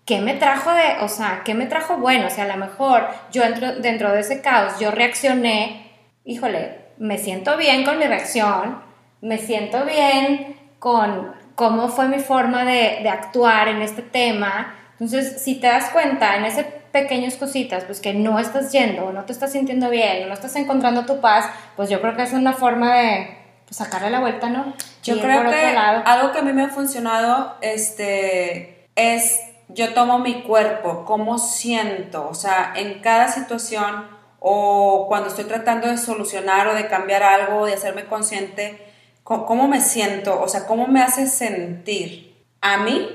¿qué 0.04 0.20
me 0.20 0.34
trajo 0.34 0.70
de, 0.72 0.98
o 1.00 1.08
sea, 1.08 1.42
qué 1.44 1.54
me 1.54 1.66
trajo 1.66 1.96
bueno? 1.96 2.26
O 2.26 2.30
sea, 2.30 2.44
a 2.44 2.48
lo 2.48 2.56
mejor 2.56 3.08
yo 3.32 3.42
dentro, 3.42 3.74
dentro 3.76 4.12
de 4.12 4.20
ese 4.20 4.40
caos, 4.40 4.78
yo 4.78 4.90
reaccioné, 4.90 5.90
híjole, 6.24 6.78
me 6.98 7.18
siento 7.18 7.56
bien 7.56 7.84
con 7.84 7.98
mi 7.98 8.04
reacción, 8.06 8.80
me 9.20 9.38
siento 9.38 9.84
bien 9.84 10.56
con 10.78 11.34
cómo 11.54 11.88
fue 11.88 12.08
mi 12.08 12.18
forma 12.18 12.64
de, 12.64 12.98
de 13.02 13.08
actuar 13.08 13.68
en 13.68 13.82
este 13.82 14.02
tema. 14.02 14.74
Entonces, 14.92 15.42
si 15.42 15.56
te 15.56 15.66
das 15.66 15.90
cuenta 15.90 16.36
en 16.36 16.44
esas 16.44 16.66
pequeñas 16.92 17.34
cositas, 17.34 17.84
pues 17.84 18.00
que 18.00 18.14
no 18.14 18.38
estás 18.38 18.70
yendo, 18.72 19.12
no 19.12 19.24
te 19.24 19.32
estás 19.32 19.52
sintiendo 19.52 19.90
bien, 19.90 20.28
no 20.28 20.34
estás 20.34 20.54
encontrando 20.56 21.04
tu 21.06 21.20
paz, 21.20 21.46
pues 21.76 21.90
yo 21.90 22.00
creo 22.00 22.14
que 22.16 22.22
es 22.22 22.32
una 22.32 22.52
forma 22.52 22.94
de 22.96 23.36
pues, 23.66 23.76
sacarle 23.76 24.10
la 24.10 24.20
vuelta, 24.20 24.48
¿no? 24.48 24.72
Yo 25.02 25.16
Ir 25.16 25.22
creo 25.22 25.40
que 25.50 25.66
algo 26.06 26.32
que 26.32 26.38
a 26.38 26.42
mí 26.42 26.52
me 26.52 26.62
ha 26.62 26.68
funcionado 26.68 27.56
este, 27.62 28.86
es 28.94 29.40
yo 29.68 29.92
tomo 29.94 30.18
mi 30.20 30.42
cuerpo, 30.42 31.04
cómo 31.04 31.38
siento, 31.38 32.28
o 32.28 32.34
sea, 32.34 32.72
en 32.76 33.00
cada 33.00 33.28
situación 33.28 34.06
o 34.38 35.06
cuando 35.08 35.28
estoy 35.28 35.44
tratando 35.46 35.88
de 35.88 35.96
solucionar 35.98 36.68
o 36.68 36.74
de 36.74 36.86
cambiar 36.86 37.22
algo, 37.22 37.66
de 37.66 37.74
hacerme 37.74 38.04
consciente, 38.04 38.78
co- 38.78 38.93
cómo 39.24 39.68
me 39.68 39.80
siento, 39.80 40.40
o 40.40 40.48
sea, 40.48 40.66
cómo 40.66 40.86
me 40.86 41.02
hace 41.02 41.26
sentir 41.26 42.36
a 42.60 42.78
mí 42.78 43.08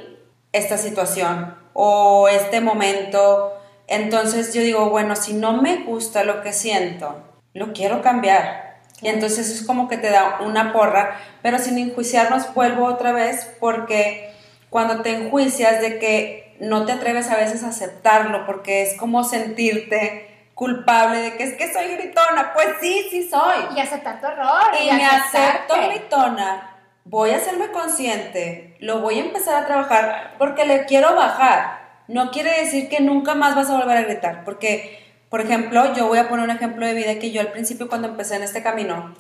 esta 0.52 0.78
situación 0.78 1.56
o 1.74 2.28
este 2.28 2.62
momento. 2.62 3.54
Entonces 3.88 4.54
yo 4.54 4.62
digo, 4.62 4.90
bueno, 4.90 5.16
si 5.16 5.34
no 5.34 5.62
me 5.62 5.84
gusta 5.84 6.24
lo 6.24 6.42
que 6.42 6.52
siento, 6.52 7.24
lo 7.54 7.74
quiero 7.74 8.02
cambiar. 8.02 8.80
Y 9.02 9.08
entonces 9.08 9.50
es 9.50 9.66
como 9.66 9.88
que 9.88 9.98
te 9.98 10.10
da 10.10 10.40
una 10.42 10.74
porra, 10.74 11.18
pero 11.42 11.58
sin 11.58 11.78
enjuiciarnos 11.78 12.54
vuelvo 12.54 12.86
otra 12.86 13.14
vez 13.14 13.50
porque 13.60 14.34
cuando 14.70 15.02
te 15.02 15.14
enjuicias 15.14 15.82
de 15.82 16.00
que 16.00 16.56
no 16.60 16.86
te 16.86 16.92
atreves 16.92 17.30
a 17.30 17.38
veces 17.38 17.64
a 17.64 17.70
aceptarlo 17.70 18.46
porque 18.46 18.82
es 18.82 18.98
como 18.98 19.24
sentirte 19.24 20.29
culpable 20.60 21.20
de 21.20 21.38
que 21.38 21.44
es 21.44 21.54
que 21.56 21.72
soy 21.72 21.96
gritona, 21.96 22.52
pues 22.54 22.68
sí, 22.82 23.08
sí 23.10 23.30
soy. 23.30 23.78
Y 23.78 23.80
aceptar 23.80 24.20
tu 24.20 24.28
error. 24.28 24.62
Y 24.78 24.92
me 24.92 25.06
aceptarte. 25.06 25.38
acepto 25.38 25.90
gritona, 25.90 26.76
voy 27.06 27.30
a 27.30 27.38
hacerme 27.38 27.72
consciente, 27.72 28.76
lo 28.82 29.00
voy 29.00 29.20
a 29.20 29.24
empezar 29.24 29.64
a 29.64 29.66
trabajar 29.66 30.36
porque 30.38 30.66
le 30.66 30.84
quiero 30.84 31.16
bajar. 31.16 32.04
No 32.10 32.30
quiere 32.32 32.60
decir 32.60 32.90
que 32.90 33.00
nunca 33.00 33.36
más 33.36 33.56
vas 33.56 33.70
a 33.70 33.78
volver 33.78 34.00
a 34.00 34.02
gritar, 34.02 34.44
porque, 34.44 35.00
por 35.30 35.40
ejemplo, 35.40 35.94
yo 35.94 36.08
voy 36.08 36.18
a 36.18 36.28
poner 36.28 36.44
un 36.44 36.52
ejemplo 36.52 36.86
de 36.86 36.94
vida 36.94 37.20
que 37.20 37.32
yo 37.32 37.40
al 37.40 37.54
principio 37.54 37.88
cuando 37.88 38.10
empecé 38.10 38.36
en 38.36 38.44
este 38.44 38.62
camino, 38.62 39.16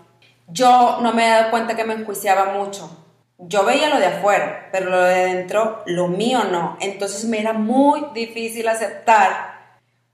yo 0.47 0.99
no 1.01 1.13
me 1.13 1.25
he 1.25 1.29
dado 1.29 1.51
cuenta 1.51 1.77
que 1.77 1.85
me 1.85 1.93
enjuiciaba 1.93 2.51
mucho. 2.51 3.05
Yo 3.37 3.63
veía 3.63 3.87
lo 3.87 3.99
de 3.99 4.07
afuera, 4.07 4.67
pero 4.73 4.89
lo 4.89 5.01
de 5.01 5.27
dentro, 5.27 5.83
lo 5.85 6.09
mío 6.09 6.43
no. 6.51 6.77
Entonces 6.81 7.23
me 7.23 7.39
era 7.39 7.53
muy 7.53 8.07
difícil 8.13 8.67
aceptar 8.67 9.58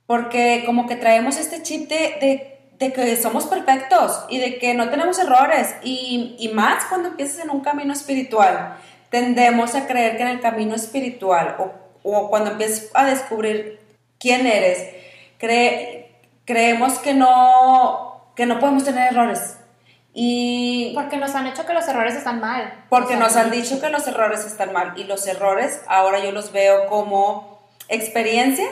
porque 0.07 0.63
como 0.65 0.87
que 0.87 0.95
traemos 0.95 1.37
este 1.37 1.63
chip 1.63 1.89
de, 1.89 1.95
de, 2.21 2.59
de 2.77 2.93
que 2.93 3.15
somos 3.15 3.45
perfectos 3.45 4.25
y 4.29 4.37
de 4.39 4.57
que 4.59 4.73
no 4.73 4.89
tenemos 4.89 5.17
errores. 5.19 5.75
Y, 5.83 6.35
y 6.39 6.49
más 6.49 6.85
cuando 6.85 7.09
empiezas 7.09 7.43
en 7.43 7.49
un 7.49 7.61
camino 7.61 7.93
espiritual, 7.93 8.77
tendemos 9.09 9.75
a 9.75 9.87
creer 9.87 10.17
que 10.17 10.23
en 10.23 10.29
el 10.29 10.41
camino 10.41 10.75
espiritual 10.75 11.55
o, 11.59 11.71
o 12.03 12.29
cuando 12.29 12.51
empiezas 12.51 12.89
a 12.93 13.05
descubrir 13.05 13.79
quién 14.19 14.45
eres, 14.45 14.89
cre- 15.39 16.05
creemos 16.45 16.99
que 16.99 17.13
no, 17.13 18.31
que 18.35 18.45
no 18.45 18.59
podemos 18.59 18.83
tener 18.83 19.11
errores. 19.11 19.57
Y 20.17 20.93
Porque 20.95 21.17
nos 21.17 21.35
han 21.35 21.45
hecho 21.47 21.65
que 21.65 21.73
los 21.73 21.85
errores 21.89 22.15
están 22.15 22.39
mal. 22.39 22.85
porque 22.89 23.09
sea, 23.15 23.17
nos 23.19 23.35
han 23.35 23.51
dicho 23.51 23.81
que 23.81 23.89
los 23.89 24.07
errores 24.07 24.45
están 24.45 24.71
mal 24.71 24.93
y 24.95 25.03
los 25.03 25.27
errores 25.27 25.81
ahora 25.87 26.19
yo 26.19 26.31
los 26.31 26.53
veo 26.53 26.85
como 26.87 27.59
experiencias 27.89 28.71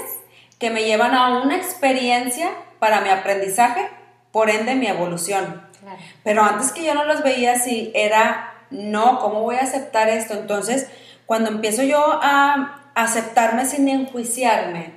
que 0.64 0.70
me 0.70 0.86
llevan 0.86 1.14
a 1.14 1.42
una 1.42 1.58
experiencia 1.58 2.50
para 2.80 3.02
mi 3.02 3.10
aprendizaje, 3.10 3.90
por 4.32 4.50
ende 4.50 4.76
mi 4.76 4.88
evolución. 4.88 5.62
Claro. 5.82 5.98
Pero 6.24 6.42
antes 6.42 6.72
que 6.72 6.86
yo 6.86 6.94
no 6.94 7.04
los 7.04 7.22
veía 7.22 7.52
así, 7.52 7.92
era, 7.94 8.54
no, 8.70 9.20
¿cómo 9.20 9.42
voy 9.42 9.58
a 9.58 9.64
aceptar 9.64 10.08
esto? 10.08 10.36
Entonces, 10.36 10.88
cuando 11.26 11.50
empiezo 11.50 11.84
yo 11.84 12.18
a 12.22 12.92
aceptarme 12.96 13.66
sin 13.66 13.90
enjuiciarme, 13.90 14.94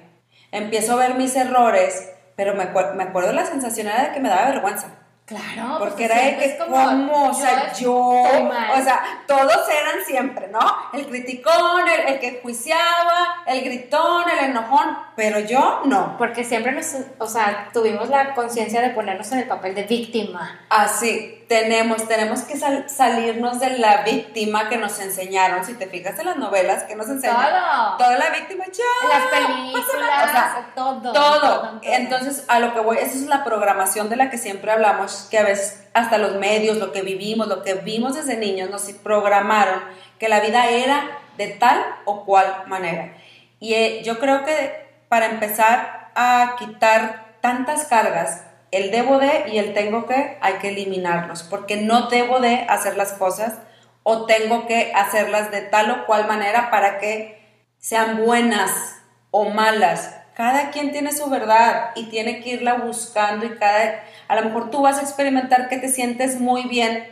empiezo 0.52 0.92
a 0.92 0.96
ver 0.98 1.14
mis 1.16 1.34
errores, 1.34 2.12
pero 2.36 2.54
me, 2.54 2.66
me 2.94 3.02
acuerdo 3.02 3.32
la 3.32 3.44
sensación 3.44 3.88
era 3.88 4.04
de 4.04 4.12
que 4.12 4.20
me 4.20 4.28
daba 4.28 4.46
vergüenza. 4.46 4.86
Claro. 5.24 5.80
Porque 5.80 6.06
pues 6.06 6.10
era 6.12 6.26
de 6.26 6.36
que, 6.36 6.58
como, 6.58 6.76
¿cómo? 6.76 7.30
O 7.30 7.34
sea, 7.34 7.72
yo, 7.72 7.92
o 7.92 8.82
sea, 8.84 9.02
todos 9.26 9.68
eran 9.68 10.04
siempre, 10.06 10.46
¿no? 10.46 10.60
El 10.92 11.06
criticón, 11.08 11.88
el, 11.88 12.14
el 12.14 12.20
que 12.20 12.38
juiciaba, 12.40 13.42
el 13.48 13.64
gritón, 13.64 14.30
el 14.30 14.50
enojón, 14.50 14.96
pero 15.16 15.40
yo 15.40 15.80
no. 15.86 16.16
Porque 16.18 16.44
siempre 16.44 16.72
nos, 16.72 16.94
o 17.18 17.26
sea, 17.26 17.70
tuvimos 17.72 18.08
la 18.10 18.34
conciencia 18.34 18.82
de 18.82 18.90
ponernos 18.90 19.32
en 19.32 19.38
el 19.40 19.48
papel 19.48 19.74
de 19.74 19.84
víctima. 19.84 20.60
Así, 20.68 21.44
tenemos, 21.48 22.06
tenemos 22.06 22.42
que 22.42 22.56
sal- 22.56 22.88
salirnos 22.90 23.58
de 23.60 23.78
la 23.78 24.02
víctima 24.02 24.68
que 24.68 24.76
nos 24.76 25.00
enseñaron. 25.00 25.64
Si 25.64 25.74
te 25.74 25.86
fijas 25.86 26.18
en 26.18 26.26
las 26.26 26.36
novelas 26.36 26.82
que 26.84 26.94
nos 26.96 27.08
enseñan, 27.08 27.36
Todo. 27.36 27.96
toda 27.96 28.18
la 28.18 28.30
víctima, 28.30 28.64
yo. 28.66 28.84
En 29.04 29.08
las 29.08 29.26
películas, 29.28 29.84
o 29.88 30.30
sea, 30.30 30.70
todo, 30.74 31.00
todo. 31.00 31.12
todo. 31.40 31.80
Entonces, 31.82 32.44
a 32.48 32.58
lo 32.60 32.74
que 32.74 32.80
voy, 32.80 32.98
esa 32.98 33.14
es 33.14 33.22
la 33.22 33.42
programación 33.44 34.08
de 34.10 34.16
la 34.16 34.28
que 34.30 34.38
siempre 34.38 34.70
hablamos, 34.70 35.28
que 35.30 35.38
a 35.38 35.44
veces 35.44 35.82
hasta 35.94 36.18
los 36.18 36.34
medios, 36.34 36.76
lo 36.76 36.92
que 36.92 37.00
vivimos, 37.02 37.48
lo 37.48 37.62
que 37.62 37.72
vimos 37.74 38.14
desde 38.14 38.36
niños, 38.36 38.68
nos 38.70 38.82
programaron 39.02 39.80
que 40.18 40.28
la 40.28 40.40
vida 40.40 40.68
era 40.68 41.08
de 41.38 41.48
tal 41.48 41.82
o 42.04 42.24
cual 42.26 42.64
manera. 42.66 43.14
Y 43.60 43.74
eh, 43.74 44.02
yo 44.04 44.18
creo 44.18 44.44
que 44.44 44.85
para 45.08 45.26
empezar 45.26 46.10
a 46.14 46.56
quitar 46.58 47.36
tantas 47.40 47.84
cargas, 47.84 48.44
el 48.70 48.90
debo 48.90 49.18
de 49.18 49.44
y 49.48 49.58
el 49.58 49.74
tengo 49.74 50.06
que, 50.06 50.38
hay 50.40 50.54
que 50.54 50.70
eliminarlos, 50.70 51.42
porque 51.44 51.76
no 51.76 52.08
debo 52.08 52.40
de 52.40 52.66
hacer 52.68 52.96
las 52.96 53.12
cosas 53.12 53.54
o 54.02 54.26
tengo 54.26 54.66
que 54.66 54.92
hacerlas 54.94 55.50
de 55.50 55.62
tal 55.62 55.90
o 55.90 56.06
cual 56.06 56.26
manera 56.26 56.70
para 56.70 56.98
que 56.98 57.64
sean 57.78 58.24
buenas 58.24 59.00
o 59.30 59.50
malas. 59.50 60.14
Cada 60.34 60.70
quien 60.70 60.92
tiene 60.92 61.12
su 61.12 61.28
verdad 61.30 61.90
y 61.94 62.04
tiene 62.04 62.40
que 62.40 62.50
irla 62.50 62.74
buscando 62.74 63.46
y 63.46 63.56
cada 63.56 64.02
a 64.28 64.36
lo 64.36 64.42
mejor 64.42 64.70
tú 64.70 64.82
vas 64.82 64.98
a 64.98 65.02
experimentar 65.02 65.68
que 65.68 65.78
te 65.78 65.88
sientes 65.88 66.40
muy 66.40 66.64
bien 66.64 67.04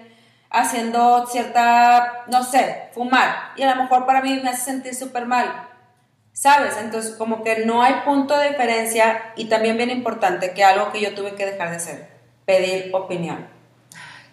haciendo 0.50 1.26
cierta, 1.26 2.24
no 2.28 2.44
sé, 2.44 2.88
fumar 2.92 3.52
y 3.56 3.62
a 3.62 3.74
lo 3.74 3.82
mejor 3.82 4.06
para 4.06 4.20
mí 4.20 4.40
me 4.42 4.50
hace 4.50 4.62
sentir 4.62 4.94
súper 4.94 5.26
mal. 5.26 5.68
¿Sabes? 6.34 6.76
Entonces, 6.78 7.14
como 7.14 7.42
que 7.42 7.64
no 7.64 7.82
hay 7.82 7.94
punto 8.04 8.36
de 8.36 8.50
diferencia 8.50 9.32
y 9.36 9.46
también 9.46 9.78
bien 9.78 9.88
importante 9.88 10.52
que 10.52 10.62
algo 10.62 10.92
que 10.92 11.00
yo 11.00 11.14
tuve 11.14 11.34
que 11.34 11.46
dejar 11.46 11.70
de 11.70 11.76
hacer, 11.76 12.08
pedir 12.44 12.90
opinión. 12.92 13.48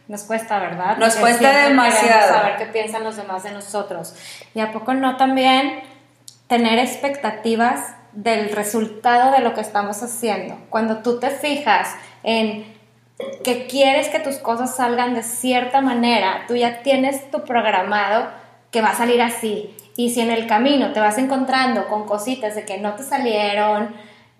Nos 0.10 0.24
cuesta, 0.24 0.60
¿verdad? 0.60 0.98
Nos 0.98 1.16
cuesta 1.16 1.70
demasiado. 1.70 2.34
Saber 2.34 2.58
qué 2.58 2.66
piensan 2.66 3.06
los 3.06 3.16
demás 3.16 3.44
de 3.44 3.52
nosotros. 3.52 4.14
Y 4.54 4.60
a 4.60 4.74
poco 4.74 4.94
no 4.94 5.16
también 5.16 5.84
tener 6.48 6.80
expectativas 6.80 7.96
del 8.12 8.50
resultado 8.50 9.32
de 9.32 9.40
lo 9.40 9.54
que 9.54 9.62
estamos 9.62 10.04
haciendo. 10.04 10.58
Cuando 10.70 10.98
tú 10.98 11.20
te 11.20 11.30
fijas 11.30 11.96
en 12.24 12.66
que 13.46 13.68
quieres 13.68 14.10
que 14.10 14.20
tus 14.20 14.38
cosas 14.38 14.76
salgan 14.76 15.14
de 15.14 15.24
cierta 15.24 15.80
manera, 15.80 16.44
tú 16.48 16.56
ya 16.56 16.82
tienes 16.82 17.30
tu 17.32 17.46
programado 17.46 18.28
que 18.72 18.82
va 18.82 18.90
a 18.90 18.96
salir 18.96 19.22
así. 19.22 19.74
Y 19.96 20.12
si 20.12 20.22
en 20.22 20.32
el 20.32 20.48
camino 20.48 20.94
te 20.94 21.00
vas 21.00 21.18
encontrando 21.18 21.88
con 21.88 22.06
cositas 22.06 22.56
de 22.56 22.66
que 22.66 22.78
no 22.78 22.96
te 22.96 23.04
salieron, 23.04 23.94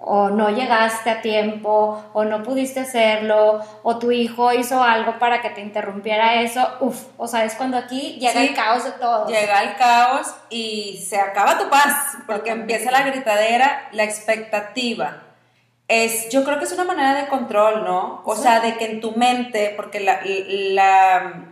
o 0.04 0.30
no 0.30 0.50
llegaste 0.50 1.12
a 1.12 1.22
tiempo, 1.22 2.04
o 2.14 2.26
no 2.26 2.42
pudiste 2.42 2.80
hacerlo, 2.80 3.62
o 3.84 4.00
tu 4.00 4.12
hijo 4.12 4.52
hizo 4.52 4.84
algo 4.84 5.20
para 5.20 5.42
que 5.42 5.52
te 5.52 5.62
interrumpiera 5.62 6.42
eso, 6.42 6.68
uff, 6.80 7.04
o 7.18 7.28
sea, 7.28 7.46
es 7.46 7.54
cuando 7.54 7.78
aquí 7.78 8.18
llega 8.20 8.42
el 8.42 8.56
caos 8.56 8.84
de 8.84 8.92
todo. 8.94 9.28
Llega 9.28 9.62
el 9.62 9.76
caos 9.76 10.34
y 10.50 10.98
se 11.08 11.20
acaba 11.20 11.60
tu 11.60 11.70
paz, 11.70 12.18
porque 12.26 12.50
empieza 12.50 12.90
la 12.90 13.04
gritadera, 13.04 13.90
la 13.92 14.04
expectativa. 14.04 15.22
Es, 15.88 16.30
yo 16.30 16.44
creo 16.44 16.58
que 16.58 16.66
es 16.66 16.72
una 16.72 16.86
manera 16.86 17.14
de 17.14 17.28
control, 17.28 17.84
¿no? 17.84 18.24
O 18.26 18.36
sea, 18.36 18.60
de 18.60 18.78
que 18.78 18.86
en 18.86 19.02
tu 19.02 19.12
mente, 19.12 19.74
porque 19.76 20.00
la, 20.00 20.22
la, 20.26 21.44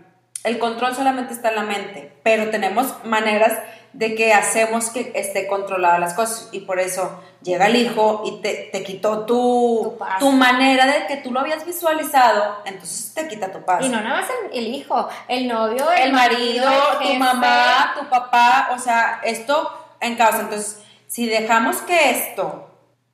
el 0.43 0.57
control 0.57 0.95
solamente 0.95 1.33
está 1.33 1.49
en 1.49 1.55
la 1.55 1.63
mente, 1.63 2.13
pero 2.23 2.49
tenemos 2.49 2.95
maneras 3.03 3.59
de 3.93 4.15
que 4.15 4.34
hacemos 4.34 4.89
que 4.89 5.12
esté 5.15 5.47
controlada 5.47 5.99
las 5.99 6.13
cosas 6.13 6.49
y 6.52 6.62
por 6.62 6.80
eso 6.80 7.21
llega 7.41 7.67
el 7.67 7.75
hijo 7.75 8.23
y 8.25 8.41
te, 8.41 8.69
te 8.71 8.84
quitó 8.84 9.25
tu, 9.25 9.97
tu, 10.19 10.32
manera 10.32 10.86
de 10.86 11.08
que 11.08 11.17
tú 11.17 11.32
lo 11.32 11.39
habías 11.39 11.65
visualizado, 11.65 12.58
entonces 12.65 13.13
te 13.13 13.28
quita 13.28 13.52
tu 13.52 13.63
paz. 13.63 13.84
Y 13.84 13.89
no 13.89 14.02
nada 14.02 14.21
más 14.21 14.30
el, 14.54 14.67
hijo, 14.67 15.08
el 15.28 15.47
novio, 15.47 15.91
el, 15.91 16.13
marido, 16.13 16.69
tu 17.02 17.13
mamá, 17.15 17.95
tu 17.97 18.08
papá, 18.10 18.69
o 18.75 18.80
sea, 18.80 19.21
esto 19.23 19.71
en 19.99 20.15
causa. 20.15 20.41
Entonces, 20.41 20.82
si 21.08 21.28
dejamos 21.28 21.78
que 21.78 22.12
esto 22.12 22.68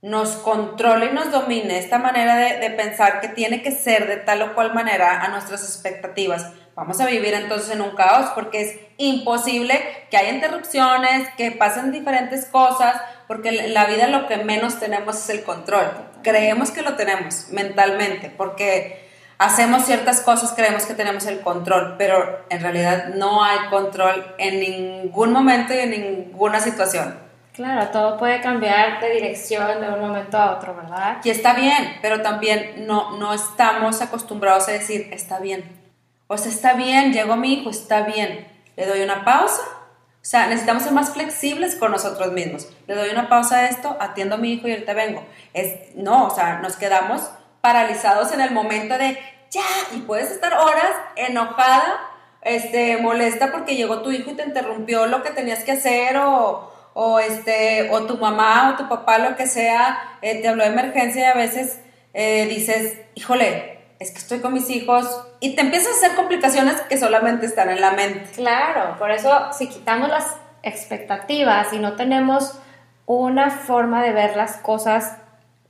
nos 0.06 0.36
controle 0.36 1.08
y 1.08 1.14
nos 1.14 1.32
domine, 1.32 1.80
esta 1.80 1.98
manera 1.98 2.36
de, 2.36 2.60
de 2.60 2.70
pensar 2.70 3.22
que 3.22 3.28
tiene 3.28 3.64
que 3.64 3.72
ser 3.72 4.08
de 4.08 4.18
tal 4.18 4.44
o 4.44 4.54
cual 4.54 4.72
manera 4.72 5.24
a 5.24 5.30
nuestras 5.30 5.64
expectativas, 5.64 6.52
vamos 6.76 7.02
a 7.02 7.08
vivir 7.08 7.34
entonces 7.34 7.72
en 7.72 7.82
un 7.82 7.96
caos 7.96 8.30
porque 8.36 8.62
es 8.62 8.80
imposible 8.98 9.82
que 10.12 10.18
haya 10.18 10.30
interrupciones, 10.30 11.28
que 11.38 11.50
pasen 11.50 11.92
diferentes 11.92 12.46
cosas, 12.46 13.02
porque 13.28 13.52
la 13.52 13.86
vida 13.86 14.06
lo 14.06 14.28
que 14.28 14.38
menos 14.38 14.80
tenemos 14.80 15.18
es 15.18 15.30
el 15.32 15.44
control. 15.44 15.92
Creemos 16.22 16.70
que 16.70 16.84
lo 16.84 16.96
tenemos 16.96 17.48
mentalmente, 17.50 18.30
porque 18.30 19.10
hacemos 19.40 19.86
ciertas 19.86 20.22
cosas, 20.22 20.52
creemos 20.52 20.86
que 20.86 20.94
tenemos 20.94 21.26
el 21.26 21.40
control, 21.40 21.96
pero 21.98 22.46
en 22.52 22.62
realidad 22.62 23.08
no 23.16 23.44
hay 23.44 23.58
control 23.72 24.36
en 24.38 24.60
ningún 24.60 25.34
momento 25.34 25.74
y 25.74 25.80
en 25.80 25.90
ninguna 25.90 26.60
situación. 26.60 27.25
Claro, 27.56 27.90
todo 27.90 28.18
puede 28.18 28.42
cambiar 28.42 29.00
de 29.00 29.12
dirección 29.12 29.80
de 29.80 29.88
un 29.88 30.02
momento 30.02 30.38
a 30.38 30.52
otro, 30.56 30.76
¿verdad? 30.76 31.18
Y 31.24 31.30
está 31.30 31.54
bien, 31.54 31.98
pero 32.02 32.22
también 32.22 32.86
no, 32.86 33.18
no 33.18 33.34
estamos 33.34 34.02
acostumbrados 34.02 34.68
a 34.68 34.74
decir, 34.74 35.08
está 35.12 35.40
bien 35.40 35.86
o 36.28 36.38
sea, 36.38 36.52
está 36.52 36.74
bien, 36.74 37.14
llegó 37.14 37.36
mi 37.36 37.54
hijo, 37.54 37.70
está 37.70 38.02
bien. 38.02 38.48
Le 38.76 38.88
doy 38.88 39.02
una 39.02 39.24
pausa. 39.24 39.62
O 39.62 40.28
sea, 40.28 40.48
necesitamos 40.48 40.84
ser 40.84 40.94
más 40.94 41.12
flexibles 41.12 41.76
con 41.76 41.92
nosotros 41.92 42.32
mismos. 42.32 42.68
Le 42.88 42.96
doy 42.96 43.10
una 43.10 43.30
pausa 43.30 43.58
a 43.58 43.70
esto, 43.70 43.96
atiendo 44.00 44.36
a 44.36 44.38
mi 44.40 44.54
hijo 44.54 44.68
y 44.68 44.72
ahorita 44.72 44.94
vengo. 44.94 45.24
Es, 45.54 45.96
no, 45.96 46.26
o 46.26 46.30
sea, 46.32 46.60
nos 46.60 46.78
quedamos 46.78 47.30
paralizados 47.62 48.32
en 48.32 48.42
el 48.42 48.52
momento 48.52 48.98
de 48.98 49.20
ya, 49.52 49.62
y 49.94 50.00
puedes 50.00 50.32
estar 50.32 50.54
horas 50.54 50.92
enojada, 51.16 52.02
este, 52.42 52.98
molesta 52.98 53.52
porque 53.52 53.76
llegó 53.76 54.02
tu 54.02 54.12
hijo 54.12 54.32
y 54.32 54.34
te 54.34 54.44
interrumpió 54.44 55.06
lo 55.06 55.22
que 55.22 55.30
tenías 55.30 55.64
que 55.64 55.74
hacer 55.74 56.18
o, 56.18 56.72
o 56.98 57.20
este, 57.20 57.90
o 57.92 58.06
tu 58.06 58.18
mamá 58.18 58.72
o 58.72 58.78
tu 58.78 58.88
papá, 58.88 59.18
lo 59.18 59.36
que 59.36 59.48
sea, 59.48 60.18
eh, 60.22 60.42
te 60.42 60.48
habló 60.48 60.64
de 60.64 60.70
emergencia 60.70 61.22
y 61.22 61.26
a 61.26 61.34
veces 61.34 61.80
eh, 62.14 62.48
dices, 62.48 62.98
híjole, 63.16 63.80
es 64.00 64.12
que 64.12 64.18
estoy 64.18 64.40
con 64.40 64.54
mis 64.54 64.70
hijos 64.70 65.06
y 65.42 65.56
te 65.56 65.62
empiezas 65.62 65.90
a 65.90 65.98
hacer 65.98 66.16
complicaciones 66.16 66.80
que 66.82 66.98
solamente 66.98 67.48
están 67.48 67.70
en 67.70 67.82
la 67.82 67.92
mente. 67.92 68.30
Claro, 68.36 68.98
por 68.98 69.12
eso 69.12 69.30
si 69.52 69.68
quitamos 69.68 70.08
las 70.08 70.38
expectativas 70.64 71.74
y 71.74 71.80
no 71.80 71.98
tenemos 71.98 72.58
una 73.06 73.52
forma 73.52 74.02
de 74.02 74.14
ver 74.14 74.38
las 74.38 74.56
cosas 74.56 75.18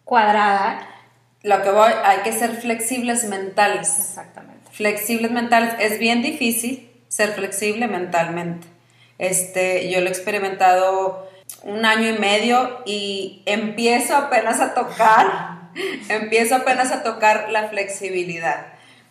cuadrada, 0.04 0.88
lo 1.42 1.64
que 1.64 1.72
voy, 1.72 1.92
hay 2.04 2.20
que 2.20 2.34
ser 2.34 2.52
flexibles 2.52 3.24
mentales. 3.24 3.98
Exactamente. 3.98 4.70
Flexibles 4.72 5.32
mentales. 5.32 5.74
Es 5.80 5.98
bien 5.98 6.22
difícil 6.22 6.92
ser 7.08 7.32
flexible 7.32 7.88
mentalmente. 7.88 8.75
Este, 9.17 9.89
yo 9.89 10.01
lo 10.01 10.08
he 10.08 10.10
experimentado 10.10 11.30
un 11.63 11.86
año 11.86 12.10
y 12.10 12.19
medio 12.19 12.82
y 12.86 13.43
empiezo 13.45 14.15
apenas 14.15 14.60
a 14.60 14.73
tocar 14.73 15.56
empiezo 16.10 16.56
apenas 16.56 16.91
a 16.91 17.04
tocar 17.04 17.49
la 17.51 17.69
flexibilidad. 17.69 18.67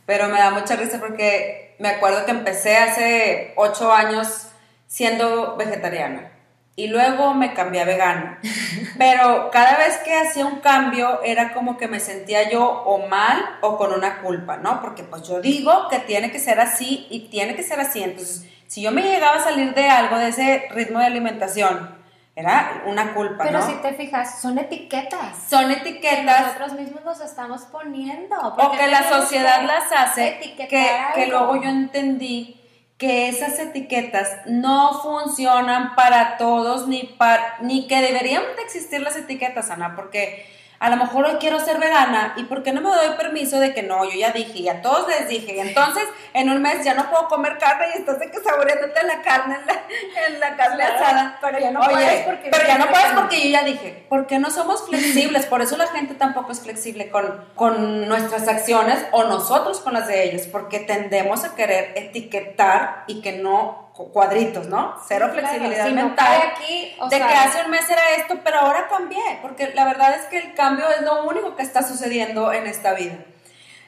Pero 0.07 0.29
me 0.29 0.39
da 0.39 0.51
mucha 0.51 0.77
risa 0.77 1.01
porque 1.01 1.75
me 1.79 1.89
acuerdo 1.89 2.25
que 2.25 2.31
empecé 2.31 2.77
hace 2.77 3.53
ocho 3.57 3.93
años 3.93 4.49
siendo 4.87 5.57
vegetariana 5.57 6.34
y 6.77 6.89
luego 6.89 7.35
me 7.35 7.55
cambié 7.55 7.83
a 7.83 7.85
vegana. 7.85 8.39
Pero 8.99 9.51
cada 9.51 9.79
vez 9.79 9.99
que 9.99 10.15
hacía 10.15 10.47
un 10.47 10.61
cambio 10.61 11.23
era 11.23 11.53
como 11.53 11.77
que 11.77 11.89
me 11.89 12.01
sentía 12.01 12.51
yo 12.51 12.65
o 12.65 13.07
mal 13.07 13.59
o 13.61 13.77
con 13.77 13.93
una 13.93 14.21
culpa, 14.21 14.57
¿no? 14.57 14.81
Porque 14.81 15.05
pues 15.05 15.23
yo 15.23 15.41
digo 15.41 15.89
que 15.89 16.01
tiene 16.01 16.33
que 16.33 16.41
ser 16.41 16.61
así 16.61 17.07
y 17.11 17.29
tiene 17.29 17.55
que 17.55 17.63
ser 17.63 17.79
así. 17.81 18.03
Entonces, 18.03 18.47
si 18.67 18.83
yo 18.83 18.91
me 18.91 19.03
llegaba 19.03 19.37
a 19.37 19.45
salir 19.45 19.75
de 19.75 19.89
algo, 19.89 20.19
de 20.19 20.29
ese 20.29 20.69
ritmo 20.71 20.99
de 20.99 21.07
alimentación, 21.07 22.03
era 22.37 22.83
una 22.87 23.15
culpa, 23.15 23.45
Pero 23.45 23.65
si 23.65 23.75
te 23.75 23.93
fijas, 23.93 24.41
son 24.41 24.59
etiquetas. 24.59 25.39
Son 25.49 25.71
etiquetas. 25.71 26.37
Que 26.37 26.43
nosotros 26.43 26.73
mismos 26.73 27.05
nos 27.05 27.21
estamos 27.21 27.63
poniendo. 27.63 28.37
O 28.37 28.73
que 28.73 28.89
la 28.89 29.09
sociedad 29.09 29.63
las 29.63 29.93
hace. 29.93 30.41
Que, 30.41 30.67
que 30.67 31.27
luego 31.29 31.63
yo 31.63 31.69
entendí 31.69 32.61
que 32.99 33.29
esas 33.29 33.59
etiquetas 33.59 34.29
no 34.47 35.01
funcionan 35.03 35.95
para 35.95 36.37
todos, 36.37 36.87
ni, 36.87 37.03
para, 37.19 37.59
ni 37.61 37.87
que 37.89 38.01
deberían 38.01 38.43
de 38.57 38.63
existir 38.63 39.01
las 39.01 39.17
etiquetas, 39.17 39.71
Ana, 39.71 39.97
porque 39.97 40.47
a 40.79 40.91
lo 40.91 40.97
mejor 40.97 41.25
hoy 41.25 41.37
quiero 41.41 41.61
ser 41.61 41.79
vegana 41.79 42.35
y 42.37 42.45
¿por 42.45 42.63
qué 42.63 42.73
no 42.73 42.81
me 42.81 42.91
doy 42.91 43.17
permiso 43.17 43.61
de 43.61 43.73
que 43.73 43.83
no? 43.83 44.05
Yo 44.05 44.19
ya 44.19 44.33
dije 44.33 44.59
y 44.59 44.69
a 44.69 44.83
todos 44.83 45.09
les 45.09 45.29
dije 45.29 45.55
y 45.55 45.61
entonces 45.61 46.05
en 46.33 46.51
un 46.51 46.61
mes 46.61 46.85
ya 46.85 46.95
no 46.95 47.09
puedo 47.11 47.29
comer 47.29 47.59
carne 47.59 47.87
y 47.95 47.99
estás 47.99 48.19
de 48.19 48.31
que 48.31 48.39
saboreándote 48.41 49.03
la 49.05 49.23
carne 49.23 49.57
en 49.57 49.67
la, 49.67 50.27
en 50.27 50.41
la 50.41 50.57
carne 50.57 50.85
asada. 50.85 51.39
Pero 51.41 51.59
ya 51.59 51.71
no 51.71 51.81
puedes 51.81 52.23
porque... 52.23 52.51
Pero 52.51 52.67
ya 52.67 52.79
no 52.79 52.89
puedes 52.89 53.13
porque 53.13 53.43
yo 53.43 53.49
ya 53.51 53.63
dije, 53.63 54.05
¿por 54.09 54.27
qué 54.27 54.39
no 54.39 54.51
somos 54.51 54.87
flexibles? 54.87 55.47
Por 55.47 55.63
eso 55.63 55.77
la 55.77 55.87
gente 55.87 56.15
tampoco 56.15 56.53
es 56.53 56.61
flexible 56.61 57.11
con, 57.11 57.45
con 57.55 58.09
nuestras 58.09 58.49
acciones 58.49 59.05
o 59.13 59.25
nosotros 59.25 59.81
con 59.81 59.95
las 59.95 60.09
de 60.09 60.25
ellos, 60.25 60.47
porque 60.49 60.81
tendemos 60.81 61.45
a 61.45 61.55
querer 61.55 61.93
etiquetar 61.97 63.05
y 63.07 63.21
que 63.21 63.33
no 63.33 63.84
cuadritos, 63.95 64.67
¿no? 64.67 64.97
Cero 65.07 65.31
flexibilidad 65.33 65.89
mental. 65.91 66.53
aquí, 66.53 66.97
de 67.11 67.17
que 67.17 67.23
hace 67.23 67.65
un 67.65 67.71
mes 67.71 67.89
era 67.89 68.03
esto, 68.17 68.41
pero 68.43 68.59
ahora 68.59 68.89
cambié, 68.89 69.39
porque 69.41 69.73
la 69.73 69.85
verdad 69.85 70.15
es 70.17 70.27
que 70.27 70.39
el 70.39 70.55
cambio 70.55 70.85
es 70.91 71.03
lo 71.03 71.25
único 71.25 71.55
que 71.55 71.63
está 71.63 71.83
sucediendo 71.83 72.53
en 72.53 72.67
esta 72.67 72.95
vida. 72.95 73.15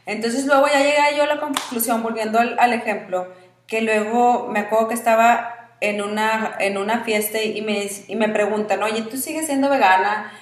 Entonces 0.07 0.47
luego 0.47 0.69
ya 0.69 0.79
llegué 0.79 1.17
yo 1.17 1.25
a 1.25 1.27
la 1.27 1.41
conclusión, 1.41 2.05
volviendo 2.05 2.39
al, 2.39 2.73
ejemplo, 2.73 3.33
que 3.67 3.81
luego 3.81 4.47
me 4.49 4.61
acuerdo 4.61 4.89
que 4.89 4.95
estaba 4.95 5.73
en 5.81 6.01
una, 6.01 6.55
en 6.61 6.79
una 6.79 7.03
fiesta 7.03 7.43
y 7.43 7.61
me, 7.63 7.89
y 8.07 8.15
me 8.15 8.29
preguntan, 8.29 8.85
oye, 8.85 9.03
¿tú 9.03 9.17
sigues 9.17 9.47
siendo 9.47 9.69
vegana? 9.69 10.33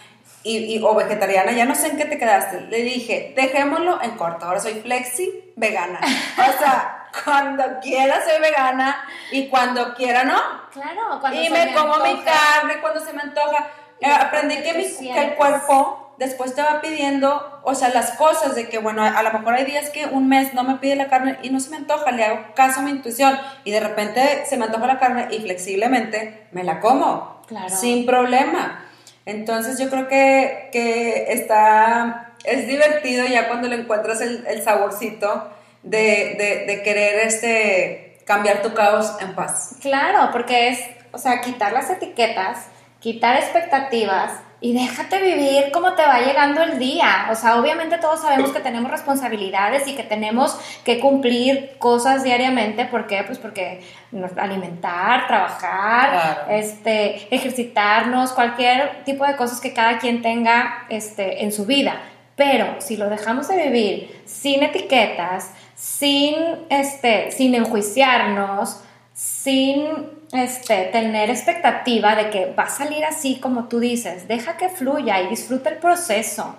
Y, 0.42 0.78
o 0.82 0.94
vegetariana, 0.94 1.52
ya 1.52 1.64
no 1.64 1.74
sé 1.74 1.86
en 1.86 1.96
qué 1.96 2.04
te 2.04 2.18
quedaste. 2.18 2.60
Le 2.68 2.82
dije, 2.82 3.32
dejémoslo 3.34 4.02
en 4.02 4.10
corto, 4.10 4.44
ahora 4.44 4.60
soy 4.60 4.74
flexi 4.74 5.52
vegana. 5.56 6.00
O 6.02 6.58
sea, 6.58 7.03
cuando 7.24 7.64
quiera 7.80 8.24
soy 8.24 8.40
vegana 8.40 9.04
y 9.30 9.48
cuando 9.48 9.94
quiera 9.94 10.24
no. 10.24 10.40
Claro, 10.72 11.20
cuando 11.20 11.40
Y 11.40 11.50
me, 11.50 11.72
como 11.74 11.98
mi 11.98 12.22
carne 12.22 12.80
cuando 12.80 13.00
se 13.00 13.12
me 13.12 13.22
antoja. 13.22 13.68
Eh, 14.00 14.10
aprendí 14.10 14.56
que, 14.62 14.74
mi, 14.74 15.08
el 15.10 15.34
cuerpo 15.34 16.14
después 16.18 16.54
te 16.54 16.62
va 16.62 16.80
pidiendo, 16.80 17.60
o 17.62 17.74
sea, 17.74 17.88
las 17.88 18.12
cosas 18.12 18.54
de 18.54 18.68
que, 18.68 18.78
bueno, 18.78 19.02
a, 19.02 19.22
lo 19.22 19.32
mejor 19.32 19.54
hay 19.54 19.64
días 19.64 19.90
que 19.90 20.06
un 20.06 20.28
mes 20.28 20.54
no 20.54 20.64
me 20.64 20.76
pide 20.76 20.96
la 20.96 21.08
carne 21.08 21.38
y 21.42 21.50
no 21.50 21.60
se 21.60 21.70
me 21.70 21.76
antoja, 21.76 22.10
le 22.10 22.24
hago 22.24 22.54
caso 22.54 22.80
a 22.80 22.82
mi 22.82 22.90
intuición 22.90 23.38
y 23.64 23.70
de 23.70 23.80
repente 23.80 24.44
se 24.46 24.56
me 24.56 24.66
antoja 24.66 24.86
la 24.86 24.98
carne 24.98 25.28
y 25.30 25.40
flexiblemente 25.40 26.48
me 26.52 26.64
la 26.64 26.80
como. 26.80 27.42
Claro. 27.46 27.74
Sin 27.74 28.06
problema. 28.06 28.84
Entonces 29.26 29.78
yo 29.78 29.88
creo 29.88 30.08
que, 30.08 30.68
que 30.72 31.32
está, 31.32 32.34
es 32.44 32.66
divertido 32.66 33.26
ya 33.26 33.48
cuando 33.48 33.68
le 33.68 33.76
encuentras 33.76 34.20
el, 34.20 34.46
el 34.46 34.62
saborcito 34.62 35.53
de, 35.84 36.64
de, 36.66 36.82
querer 36.82 37.20
este, 37.20 38.18
cambiar 38.24 38.62
tu 38.62 38.74
caos 38.74 39.12
en 39.20 39.34
paz. 39.34 39.76
Claro, 39.80 40.30
porque 40.32 40.70
es, 40.70 40.80
o 41.12 41.18
sea, 41.18 41.40
quitar 41.40 41.72
las 41.72 41.90
etiquetas 41.90 42.68
quitar 43.04 43.36
expectativas 43.36 44.32
y 44.62 44.72
déjate 44.72 45.20
vivir 45.20 45.70
como 45.74 45.92
te 45.92 46.00
va 46.00 46.20
llegando 46.20 46.62
el 46.62 46.78
día. 46.78 47.28
O 47.30 47.34
sea, 47.34 47.60
obviamente 47.60 47.98
todos 47.98 48.22
sabemos 48.22 48.50
que 48.50 48.60
tenemos 48.60 48.90
responsabilidades 48.90 49.86
y 49.86 49.94
que 49.94 50.04
tenemos 50.04 50.58
que 50.86 51.00
cumplir 51.00 51.76
cosas 51.78 52.24
diariamente. 52.24 52.86
¿Por 52.86 53.06
qué? 53.06 53.22
Pues 53.24 53.36
porque 53.36 53.82
alimentar, 54.38 55.26
trabajar, 55.26 56.46
este, 56.48 57.28
ejercitarnos, 57.30 58.32
cualquier 58.32 59.04
tipo 59.04 59.26
de 59.26 59.36
cosas 59.36 59.60
que 59.60 59.74
cada 59.74 59.98
quien 59.98 60.22
tenga 60.22 60.86
este, 60.88 61.44
en 61.44 61.52
su 61.52 61.66
vida. 61.66 62.00
Pero 62.34 62.76
si 62.78 62.96
lo 62.96 63.10
dejamos 63.10 63.48
de 63.48 63.64
vivir 63.64 64.22
sin 64.24 64.62
etiquetas, 64.62 65.50
sin, 65.74 66.34
este, 66.70 67.30
sin 67.32 67.54
enjuiciarnos, 67.54 68.80
sin 69.12 69.86
este, 70.32 70.86
tener 70.86 71.30
expectativa 71.30 72.16
de 72.16 72.30
que 72.30 72.52
va 72.52 72.64
a 72.64 72.70
salir 72.70 73.04
así 73.04 73.38
como 73.40 73.68
tú 73.68 73.80
dices. 73.80 74.26
Deja 74.28 74.56
que 74.56 74.68
fluya 74.68 75.20
y 75.22 75.28
disfruta 75.28 75.70
el 75.70 75.78
proceso. 75.78 76.56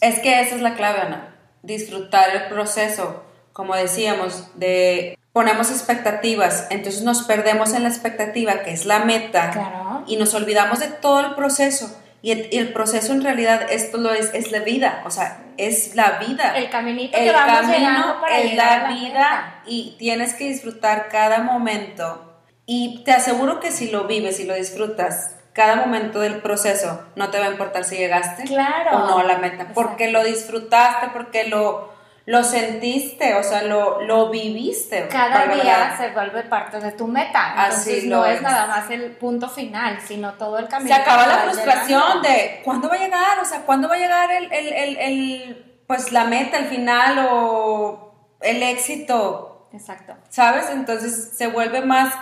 Es 0.00 0.20
que 0.20 0.40
esa 0.40 0.54
es 0.54 0.62
la 0.62 0.74
clave, 0.74 1.00
Ana. 1.00 1.34
Disfrutar 1.62 2.30
el 2.30 2.48
proceso. 2.48 3.24
Como 3.52 3.74
decíamos, 3.74 4.50
de 4.54 5.18
ponemos 5.32 5.70
expectativas, 5.70 6.66
entonces 6.70 7.02
nos 7.02 7.24
perdemos 7.24 7.74
en 7.74 7.82
la 7.82 7.90
expectativa, 7.90 8.62
que 8.62 8.70
es 8.70 8.86
la 8.86 9.00
meta, 9.00 10.02
y 10.06 10.16
nos 10.16 10.32
olvidamos 10.32 10.80
de 10.80 10.86
todo 10.86 11.20
el 11.20 11.34
proceso. 11.34 11.94
Y 12.22 12.56
el, 12.56 12.72
proceso 12.72 13.12
en 13.12 13.22
realidad 13.22 13.66
esto 13.70 13.98
lo 13.98 14.12
es, 14.12 14.34
es 14.34 14.50
la 14.50 14.60
vida, 14.60 15.02
o 15.06 15.10
sea, 15.10 15.44
es 15.58 15.94
la 15.94 16.18
vida. 16.18 16.56
El 16.56 16.70
caminito 16.70 17.16
que 17.16 17.30
vamos 17.30 17.70
camino 17.70 18.20
para 18.20 18.38
es 18.38 18.54
la, 18.54 18.88
vida 18.88 19.62
y 19.66 19.96
tienes 19.98 20.34
que 20.34 20.44
disfrutar 20.44 21.08
cada 21.08 21.38
momento. 21.38 22.40
Y 22.66 23.04
te 23.04 23.12
aseguro 23.12 23.60
que 23.60 23.70
si 23.70 23.90
lo 23.90 24.04
vives 24.04 24.40
y 24.40 24.44
lo 24.44 24.54
disfrutas, 24.54 25.36
cada 25.52 25.76
momento 25.76 26.20
del 26.20 26.42
proceso, 26.42 27.02
no 27.14 27.30
te 27.30 27.38
va 27.38 27.46
a 27.46 27.50
importar 27.50 27.84
si 27.84 27.96
llegaste 27.96 28.44
claro. 28.44 28.96
o 28.96 28.98
no 29.06 29.18
a 29.18 29.24
la 29.24 29.38
meta, 29.38 29.68
porque 29.72 30.10
lo 30.10 30.22
disfrutaste, 30.24 31.08
porque 31.14 31.48
lo, 31.48 31.95
lo 32.26 32.42
sentiste, 32.42 33.34
o 33.36 33.42
sea, 33.44 33.62
lo, 33.62 34.02
lo 34.02 34.30
viviste. 34.30 35.06
Cada 35.06 35.46
día 35.46 35.96
se 35.96 36.10
vuelve 36.10 36.42
parte 36.42 36.80
de 36.80 36.90
tu 36.90 37.06
meta. 37.06 37.54
Entonces 37.56 37.98
Así 37.98 38.08
no 38.08 38.26
es, 38.26 38.42
nada 38.42 38.66
más 38.66 38.90
el 38.90 39.12
punto 39.12 39.48
final, 39.48 40.00
sino 40.04 40.34
todo 40.34 40.58
el 40.58 40.66
camino. 40.66 40.94
Se 40.94 41.00
acaba 41.00 41.24
la 41.26 41.38
frustración 41.38 42.22
de 42.22 42.62
cuándo 42.64 42.88
va 42.88 42.96
a 42.96 42.98
llegar, 42.98 43.38
o 43.40 43.44
sea, 43.44 43.60
cuándo 43.60 43.88
va 43.88 43.94
a 43.94 43.98
llegar 43.98 44.30
el, 44.32 44.52
el, 44.52 44.72
el, 44.72 44.96
el, 44.96 45.82
pues 45.86 46.10
la 46.10 46.24
meta, 46.24 46.58
el 46.58 46.66
final 46.66 47.28
o 47.30 48.36
el 48.40 48.60
éxito. 48.60 49.68
Exacto. 49.72 50.16
¿Sabes? 50.28 50.68
Entonces 50.70 51.32
se 51.36 51.46
vuelve 51.46 51.82
más, 51.82 52.12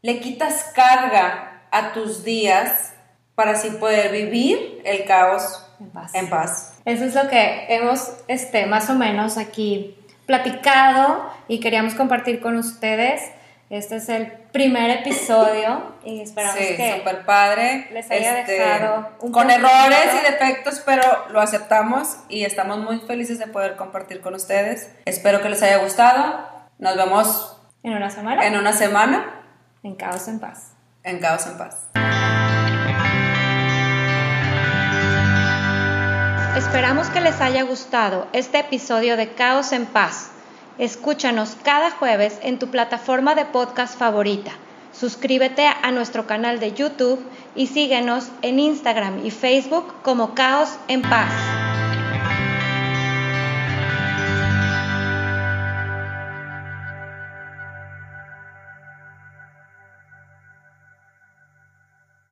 le 0.00 0.20
quitas 0.20 0.72
carga 0.74 1.66
a 1.70 1.92
tus 1.92 2.24
días 2.24 2.94
para 3.34 3.52
así 3.52 3.68
poder 3.72 4.10
vivir 4.10 4.80
el 4.86 5.04
caos 5.04 5.66
en 6.14 6.30
paz. 6.30 6.69
Eso 6.84 7.04
es 7.04 7.14
lo 7.14 7.28
que 7.28 7.66
hemos 7.68 8.12
este, 8.28 8.66
más 8.66 8.90
o 8.90 8.94
menos 8.94 9.38
aquí 9.38 9.96
platicado 10.26 11.28
y 11.48 11.60
queríamos 11.60 11.94
compartir 11.94 12.40
con 12.40 12.56
ustedes. 12.56 13.20
Este 13.68 13.96
es 13.96 14.08
el 14.08 14.32
primer 14.52 14.90
episodio 14.90 15.94
y 16.04 16.20
esperamos 16.20 16.56
sí, 16.58 16.76
que 16.76 16.96
super 16.96 17.24
padre. 17.24 17.88
les 17.92 18.10
haya 18.10 18.40
este, 18.40 18.52
dejado 18.52 19.10
un 19.20 19.30
con 19.30 19.48
errores 19.48 20.08
y 20.20 20.30
defectos, 20.30 20.82
pero 20.84 21.02
lo 21.30 21.40
aceptamos 21.40 22.16
y 22.28 22.44
estamos 22.44 22.78
muy 22.78 22.98
felices 23.00 23.38
de 23.38 23.46
poder 23.46 23.76
compartir 23.76 24.20
con 24.20 24.34
ustedes. 24.34 24.90
Espero 25.04 25.40
que 25.40 25.48
les 25.48 25.62
haya 25.62 25.78
gustado. 25.78 26.48
Nos 26.78 26.96
vemos 26.96 27.60
en 27.82 27.94
una 27.94 28.10
semana. 28.10 28.46
En 28.46 28.56
una 28.56 28.72
semana. 28.72 29.42
En 29.82 29.94
Caos 29.94 30.28
en 30.28 30.40
Paz. 30.40 30.72
En 31.04 31.20
Caos 31.20 31.46
en 31.46 31.56
Paz. 31.56 31.76
Esperamos 36.70 37.08
que 37.08 37.20
les 37.20 37.40
haya 37.40 37.64
gustado 37.64 38.28
este 38.32 38.60
episodio 38.60 39.16
de 39.16 39.32
Caos 39.32 39.72
en 39.72 39.86
Paz. 39.86 40.30
Escúchanos 40.78 41.56
cada 41.64 41.90
jueves 41.90 42.38
en 42.44 42.60
tu 42.60 42.68
plataforma 42.68 43.34
de 43.34 43.44
podcast 43.44 43.98
favorita. 43.98 44.52
Suscríbete 44.92 45.66
a 45.66 45.90
nuestro 45.90 46.28
canal 46.28 46.60
de 46.60 46.72
YouTube 46.72 47.26
y 47.56 47.66
síguenos 47.66 48.28
en 48.42 48.60
Instagram 48.60 49.26
y 49.26 49.32
Facebook 49.32 49.92
como 50.04 50.36
Caos 50.36 50.78
en 50.86 51.02
Paz. 51.02 51.69